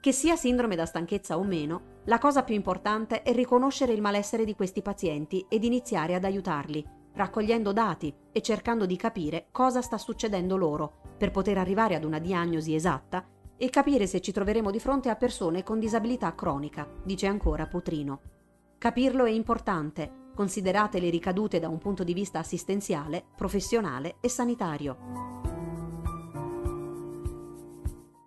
Che 0.00 0.12
sia 0.12 0.36
sindrome 0.36 0.76
da 0.76 0.86
stanchezza 0.86 1.36
o 1.36 1.42
meno, 1.42 2.00
la 2.04 2.18
cosa 2.18 2.44
più 2.44 2.54
importante 2.54 3.22
è 3.22 3.32
riconoscere 3.32 3.92
il 3.92 4.00
malessere 4.00 4.44
di 4.44 4.54
questi 4.54 4.82
pazienti 4.82 5.44
ed 5.48 5.64
iniziare 5.64 6.14
ad 6.14 6.24
aiutarli, 6.24 6.84
raccogliendo 7.14 7.72
dati 7.72 8.14
e 8.30 8.40
cercando 8.42 8.86
di 8.86 8.96
capire 8.96 9.48
cosa 9.50 9.82
sta 9.82 9.98
succedendo 9.98 10.56
loro, 10.56 11.00
per 11.16 11.30
poter 11.30 11.58
arrivare 11.58 11.94
ad 11.94 12.04
una 12.04 12.18
diagnosi 12.18 12.74
esatta 12.74 13.26
e 13.56 13.70
capire 13.70 14.06
se 14.06 14.20
ci 14.20 14.32
troveremo 14.32 14.70
di 14.70 14.78
fronte 14.78 15.08
a 15.08 15.16
persone 15.16 15.62
con 15.62 15.80
disabilità 15.80 16.34
cronica, 16.34 16.86
dice 17.02 17.26
ancora 17.26 17.66
Putrino. 17.66 18.20
Capirlo 18.78 19.24
è 19.24 19.30
importante, 19.30 20.25
considerate 20.36 21.00
le 21.00 21.10
ricadute 21.10 21.58
da 21.58 21.68
un 21.68 21.78
punto 21.78 22.04
di 22.04 22.14
vista 22.14 22.38
assistenziale, 22.38 23.24
professionale 23.34 24.18
e 24.20 24.28
sanitario. 24.28 24.96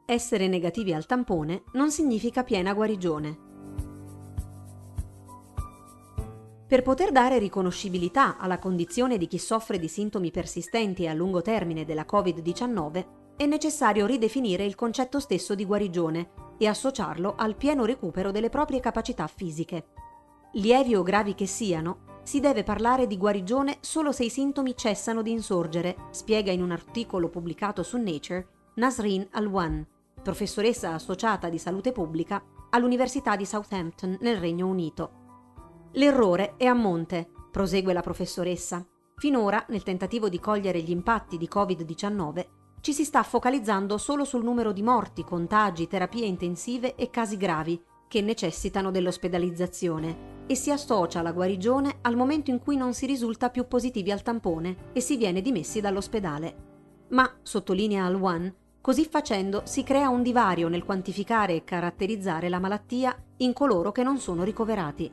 Essere 0.06 0.48
negativi 0.48 0.92
al 0.92 1.06
tampone 1.06 1.64
non 1.74 1.92
significa 1.92 2.44
piena 2.44 2.74
guarigione. 2.74 3.48
Per 6.68 6.82
poter 6.82 7.12
dare 7.12 7.38
riconoscibilità 7.38 8.38
alla 8.38 8.60
condizione 8.60 9.18
di 9.18 9.28
chi 9.28 9.38
soffre 9.38 9.80
di 9.80 9.88
sintomi 9.88 10.32
persistenti 10.32 11.08
a 11.08 11.14
lungo 11.14 11.42
termine 11.42 11.86
della 11.86 12.06
Covid-19, 12.10 13.06
è 13.38 13.46
necessario 13.46 14.06
ridefinire 14.06 14.66
il 14.66 14.76
concetto 14.76 15.20
stesso 15.20 15.56
di 15.56 15.66
guarigione 15.66 16.32
e 16.58 16.68
associarlo 16.68 17.36
al 17.38 17.56
pieno 17.56 17.86
recupero 17.86 18.32
delle 18.32 18.50
proprie 18.50 18.80
capacità 18.80 19.28
fisiche. 19.28 20.09
Lievi 20.54 20.96
o 20.96 21.04
gravi 21.04 21.36
che 21.36 21.46
siano, 21.46 22.08
si 22.24 22.40
deve 22.40 22.64
parlare 22.64 23.06
di 23.06 23.18
guarigione 23.18 23.78
solo 23.82 24.12
se 24.12 24.24
i 24.24 24.30
sintomi 24.30 24.76
cessano 24.76 25.22
di 25.22 25.32
insorgere, 25.32 26.08
spiega 26.10 26.52
in 26.52 26.64
un 26.64 26.72
articolo 26.72 27.30
pubblicato 27.30 27.84
su 27.84 27.98
Nature 27.98 28.48
Nasrin 28.76 29.28
Alwan, 29.32 29.86
professoressa 30.24 30.94
associata 30.94 31.50
di 31.50 31.60
salute 31.60 31.92
pubblica 31.92 32.44
all'Università 32.72 33.36
di 33.36 33.46
Southampton 33.46 34.18
nel 34.22 34.38
Regno 34.38 34.68
Unito. 34.68 35.12
L'errore 35.94 36.56
è 36.58 36.66
a 36.66 36.74
monte, 36.74 37.30
prosegue 37.52 37.94
la 37.94 38.02
professoressa. 38.02 38.84
Finora, 39.18 39.64
nel 39.70 39.84
tentativo 39.84 40.30
di 40.30 40.40
cogliere 40.40 40.82
gli 40.82 40.92
impatti 40.92 41.38
di 41.38 41.50
Covid-19, 41.52 42.46
ci 42.82 42.94
si 42.94 43.04
sta 43.04 43.22
focalizzando 43.22 43.98
solo 43.98 44.24
sul 44.24 44.44
numero 44.44 44.72
di 44.72 44.82
morti, 44.82 45.24
contagi, 45.24 45.88
terapie 45.88 46.26
intensive 46.26 46.96
e 46.96 47.10
casi 47.10 47.38
gravi 47.38 47.80
che 48.10 48.22
necessitano 48.22 48.92
dell'ospedalizzazione 48.92 50.38
e 50.48 50.56
si 50.56 50.72
associa 50.72 51.22
la 51.22 51.32
guarigione 51.32 52.00
al 52.02 52.16
momento 52.18 52.50
in 52.50 52.60
cui 52.60 52.76
non 52.76 52.94
si 52.94 53.06
risulta 53.06 53.52
più 53.52 53.68
positivi 53.68 54.12
al 54.12 54.24
tampone 54.24 54.90
e 54.92 55.00
si 55.00 55.16
viene 55.16 55.42
dimessi 55.42 55.80
dall'ospedale. 55.80 56.68
Ma, 57.10 57.32
sottolinea 57.42 58.06
Al-Wan, 58.06 58.52
così 58.82 59.06
facendo 59.06 59.62
si 59.66 59.84
crea 59.84 60.10
un 60.10 60.24
divario 60.24 60.68
nel 60.68 60.84
quantificare 60.84 61.54
e 61.54 61.64
caratterizzare 61.64 62.50
la 62.50 62.60
malattia 62.60 63.16
in 63.38 63.54
coloro 63.54 63.92
che 63.92 64.02
non 64.02 64.18
sono 64.18 64.44
ricoverati. 64.44 65.12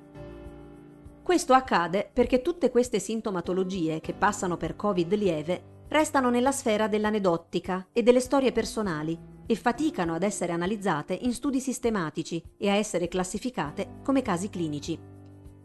Questo 1.23 1.53
accade 1.53 2.09
perché 2.11 2.41
tutte 2.41 2.71
queste 2.71 2.99
sintomatologie 2.99 4.01
che 4.01 4.15
passano 4.15 4.57
per 4.57 4.75
Covid 4.75 5.13
lieve 5.13 5.85
restano 5.89 6.31
nella 6.31 6.53
sfera 6.53 6.89
dell'anedottica 6.89 7.89
e 7.93 8.03
delle 8.03 8.21
storie 8.21 8.53
personali 8.53 9.35
e 9.47 9.55
faticano 9.55 10.15
ad 10.15 10.23
essere 10.23 10.53
analizzate 10.53 11.19
in 11.23 11.33
studi 11.33 11.61
sistematici 11.61 12.43
e 12.59 12.69
a 12.69 12.75
essere 12.75 13.09
classificate 13.09 14.01
come 14.03 14.23
casi 14.23 14.51
clinici. 14.51 14.99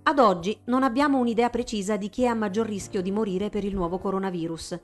Ad 0.04 0.20
oggi 0.20 0.58
non 0.65 0.84
abbiamo 0.84 1.20
un'idea 1.20 1.50
precisa 1.50 1.98
di 1.98 2.10
chi 2.10 2.24
è 2.24 2.28
a 2.28 2.34
maggior 2.34 2.65
rischio 2.65 3.02
di 3.02 3.12
morire 3.12 3.50
per 3.50 3.63
il 3.63 3.76
nuovo 3.76 4.00
coronavirus. 4.00 4.80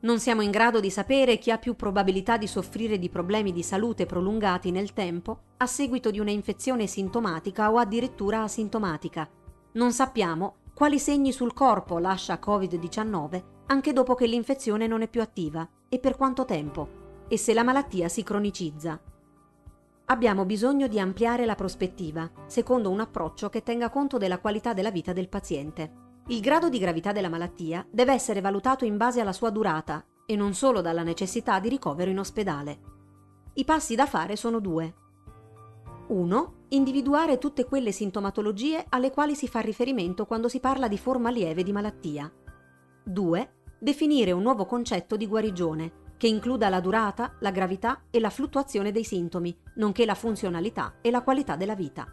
Non 0.00 0.20
siamo 0.20 0.42
in 0.42 0.50
grado 0.50 0.78
di 0.78 0.90
sapere 0.90 1.38
chi 1.38 1.50
ha 1.50 1.58
più 1.58 1.74
probabilità 1.74 2.36
di 2.36 2.46
soffrire 2.46 2.98
di 2.98 3.08
problemi 3.08 3.52
di 3.52 3.62
salute 3.62 4.06
prolungati 4.06 4.70
nel 4.70 4.92
tempo 4.92 5.40
a 5.56 5.66
seguito 5.66 6.10
di 6.10 6.20
una 6.20 6.30
infezione 6.30 6.86
sintomatica 6.86 7.72
o 7.72 7.78
addirittura 7.78 8.42
asintomatica. 8.42 9.28
Non 9.72 9.92
sappiamo 9.92 10.56
quali 10.74 10.98
segni 10.98 11.32
sul 11.32 11.54
corpo 11.54 11.98
lascia 11.98 12.38
Covid-19 12.40 13.42
anche 13.66 13.92
dopo 13.92 14.14
che 14.14 14.26
l'infezione 14.26 14.86
non 14.86 15.02
è 15.02 15.08
più 15.08 15.20
attiva 15.20 15.68
e 15.88 15.98
per 15.98 16.16
quanto 16.16 16.44
tempo, 16.44 17.07
e 17.28 17.36
se 17.36 17.52
la 17.54 17.62
malattia 17.62 18.08
si 18.08 18.22
cronicizza. 18.22 19.00
Abbiamo 20.06 20.46
bisogno 20.46 20.86
di 20.86 20.98
ampliare 20.98 21.44
la 21.44 21.54
prospettiva, 21.54 22.30
secondo 22.46 22.88
un 22.88 23.00
approccio 23.00 23.50
che 23.50 23.62
tenga 23.62 23.90
conto 23.90 24.16
della 24.16 24.38
qualità 24.38 24.72
della 24.72 24.90
vita 24.90 25.12
del 25.12 25.28
paziente. 25.28 26.06
Il 26.28 26.40
grado 26.40 26.70
di 26.70 26.78
gravità 26.78 27.12
della 27.12 27.28
malattia 27.28 27.86
deve 27.90 28.14
essere 28.14 28.40
valutato 28.40 28.86
in 28.86 28.96
base 28.96 29.20
alla 29.20 29.34
sua 29.34 29.50
durata 29.50 30.02
e 30.24 30.34
non 30.34 30.54
solo 30.54 30.80
dalla 30.80 31.02
necessità 31.02 31.60
di 31.60 31.68
ricovero 31.68 32.10
in 32.10 32.18
ospedale. 32.18 32.80
I 33.54 33.64
passi 33.64 33.94
da 33.94 34.06
fare 34.06 34.34
sono 34.36 34.60
due. 34.60 34.94
1. 36.08 36.54
Individuare 36.68 37.36
tutte 37.36 37.66
quelle 37.66 37.92
sintomatologie 37.92 38.86
alle 38.88 39.10
quali 39.10 39.34
si 39.34 39.46
fa 39.46 39.60
riferimento 39.60 40.24
quando 40.24 40.48
si 40.48 40.58
parla 40.58 40.88
di 40.88 40.96
forma 40.96 41.28
lieve 41.28 41.62
di 41.62 41.72
malattia. 41.72 42.32
2. 43.04 43.52
Definire 43.78 44.32
un 44.32 44.42
nuovo 44.42 44.64
concetto 44.64 45.16
di 45.16 45.26
guarigione 45.26 46.06
che 46.18 46.26
includa 46.26 46.68
la 46.68 46.80
durata, 46.80 47.36
la 47.40 47.50
gravità 47.50 48.02
e 48.10 48.20
la 48.20 48.28
fluttuazione 48.28 48.92
dei 48.92 49.04
sintomi, 49.04 49.56
nonché 49.76 50.04
la 50.04 50.14
funzionalità 50.14 50.96
e 51.00 51.10
la 51.10 51.22
qualità 51.22 51.56
della 51.56 51.74
vita. 51.74 52.06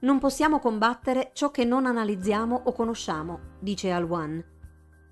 Non 0.00 0.18
possiamo 0.18 0.58
combattere 0.58 1.30
ciò 1.34 1.50
che 1.50 1.64
non 1.64 1.84
analizziamo 1.84 2.62
o 2.64 2.72
conosciamo, 2.72 3.56
dice 3.58 3.90
Al-Wan. 3.90 4.42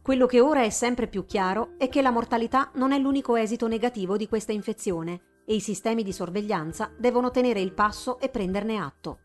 Quello 0.03 0.27
che 0.27 0.41
ora 0.41 0.63
è 0.63 0.71
sempre 0.71 1.07
più 1.07 1.27
chiaro 1.27 1.75
è 1.79 1.89
che 1.89 2.03
la 2.03 2.11
mortalità 2.11 2.71
non 2.75 2.93
è 2.93 2.99
l'unico 2.99 3.37
esito 3.37 3.69
negativo 3.69 4.17
di 4.17 4.29
questa 4.29 4.53
infezione 4.53 5.21
e 5.45 5.55
i 5.55 5.61
sistemi 5.61 6.03
di 6.03 6.13
sorveglianza 6.13 6.93
devono 6.97 7.31
tenere 7.31 7.61
il 7.61 7.73
passo 7.73 8.19
e 8.21 8.29
prenderne 8.29 8.79
atto. 8.79 9.19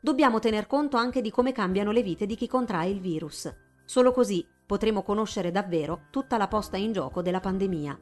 Dobbiamo 0.00 0.38
tener 0.38 0.66
conto 0.66 0.96
anche 0.96 1.20
di 1.20 1.30
come 1.30 1.52
cambiano 1.52 1.92
le 1.92 2.02
vite 2.02 2.26
di 2.26 2.34
chi 2.34 2.48
contrae 2.48 2.88
il 2.88 3.00
virus. 3.00 3.52
Solo 3.84 4.12
così 4.12 4.46
potremo 4.66 5.02
conoscere 5.02 5.50
davvero 5.50 6.06
tutta 6.10 6.36
la 6.36 6.48
posta 6.48 6.76
in 6.76 6.92
gioco 6.92 7.20
della 7.20 7.40
pandemia. 7.40 7.98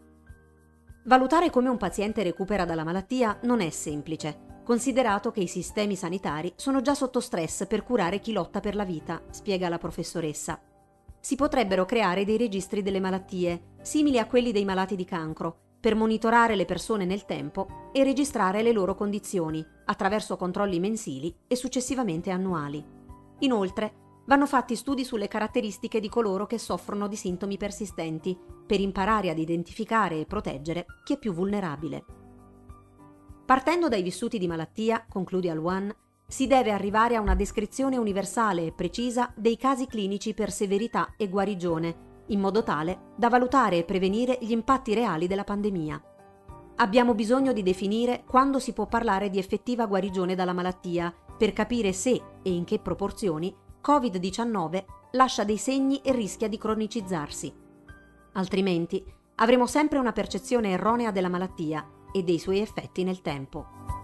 Valutare 1.04 1.48
come 1.48 1.70
un 1.70 1.78
paziente 1.78 2.22
recupera 2.22 2.66
dalla 2.66 2.84
malattia 2.84 3.38
non 3.44 3.62
è 3.62 3.70
semplice, 3.70 4.60
considerato 4.62 5.30
che 5.30 5.40
i 5.40 5.46
sistemi 5.46 5.96
sanitari 5.96 6.52
sono 6.56 6.82
già 6.82 6.94
sotto 6.94 7.20
stress 7.20 7.66
per 7.66 7.84
curare 7.84 8.20
chi 8.20 8.32
lotta 8.32 8.60
per 8.60 8.74
la 8.74 8.84
vita, 8.84 9.22
spiega 9.30 9.70
la 9.70 9.78
professoressa. 9.78 10.60
Si 11.18 11.36
potrebbero 11.36 11.86
creare 11.86 12.26
dei 12.26 12.36
registri 12.36 12.82
delle 12.82 13.00
malattie, 13.00 13.76
simili 13.80 14.18
a 14.18 14.26
quelli 14.26 14.52
dei 14.52 14.66
malati 14.66 14.94
di 14.94 15.06
cancro, 15.06 15.56
per 15.80 15.94
monitorare 15.94 16.54
le 16.54 16.66
persone 16.66 17.06
nel 17.06 17.24
tempo 17.24 17.90
e 17.92 18.04
registrare 18.04 18.62
le 18.62 18.72
loro 18.72 18.94
condizioni, 18.94 19.66
attraverso 19.86 20.36
controlli 20.36 20.78
mensili 20.78 21.34
e 21.46 21.56
successivamente 21.56 22.30
annuali. 22.30 22.84
Inoltre, 23.38 23.92
vanno 24.30 24.46
fatti 24.46 24.76
studi 24.76 25.04
sulle 25.04 25.26
caratteristiche 25.26 25.98
di 25.98 26.08
coloro 26.08 26.46
che 26.46 26.56
soffrono 26.56 27.08
di 27.08 27.16
sintomi 27.16 27.56
persistenti 27.56 28.38
per 28.64 28.78
imparare 28.78 29.28
ad 29.28 29.40
identificare 29.40 30.20
e 30.20 30.24
proteggere 30.24 30.86
chi 31.02 31.14
è 31.14 31.18
più 31.18 31.32
vulnerabile. 31.32 32.04
Partendo 33.44 33.88
dai 33.88 34.04
vissuti 34.04 34.38
di 34.38 34.46
malattia, 34.46 35.04
conclude 35.08 35.50
Al-Wan, 35.50 35.92
si 36.28 36.46
deve 36.46 36.70
arrivare 36.70 37.16
a 37.16 37.20
una 37.20 37.34
descrizione 37.34 37.96
universale 37.96 38.66
e 38.66 38.72
precisa 38.72 39.32
dei 39.34 39.56
casi 39.56 39.88
clinici 39.88 40.32
per 40.32 40.52
severità 40.52 41.14
e 41.16 41.28
guarigione, 41.28 42.22
in 42.26 42.38
modo 42.38 42.62
tale 42.62 43.14
da 43.16 43.28
valutare 43.28 43.78
e 43.78 43.84
prevenire 43.84 44.38
gli 44.40 44.52
impatti 44.52 44.94
reali 44.94 45.26
della 45.26 45.42
pandemia. 45.42 46.00
Abbiamo 46.76 47.14
bisogno 47.14 47.52
di 47.52 47.64
definire 47.64 48.22
quando 48.28 48.60
si 48.60 48.72
può 48.72 48.86
parlare 48.86 49.28
di 49.28 49.40
effettiva 49.40 49.86
guarigione 49.86 50.36
dalla 50.36 50.52
malattia, 50.52 51.12
per 51.36 51.52
capire 51.52 51.92
se 51.92 52.22
e 52.42 52.52
in 52.52 52.62
che 52.62 52.78
proporzioni 52.78 53.52
Covid-19 53.82 54.84
lascia 55.12 55.44
dei 55.44 55.56
segni 55.56 56.00
e 56.02 56.12
rischia 56.12 56.48
di 56.48 56.58
cronicizzarsi. 56.58 57.52
Altrimenti 58.32 59.04
avremo 59.36 59.66
sempre 59.66 59.98
una 59.98 60.12
percezione 60.12 60.70
erronea 60.70 61.10
della 61.10 61.28
malattia 61.28 61.88
e 62.12 62.22
dei 62.22 62.38
suoi 62.38 62.60
effetti 62.60 63.04
nel 63.04 63.20
tempo. 63.20 63.99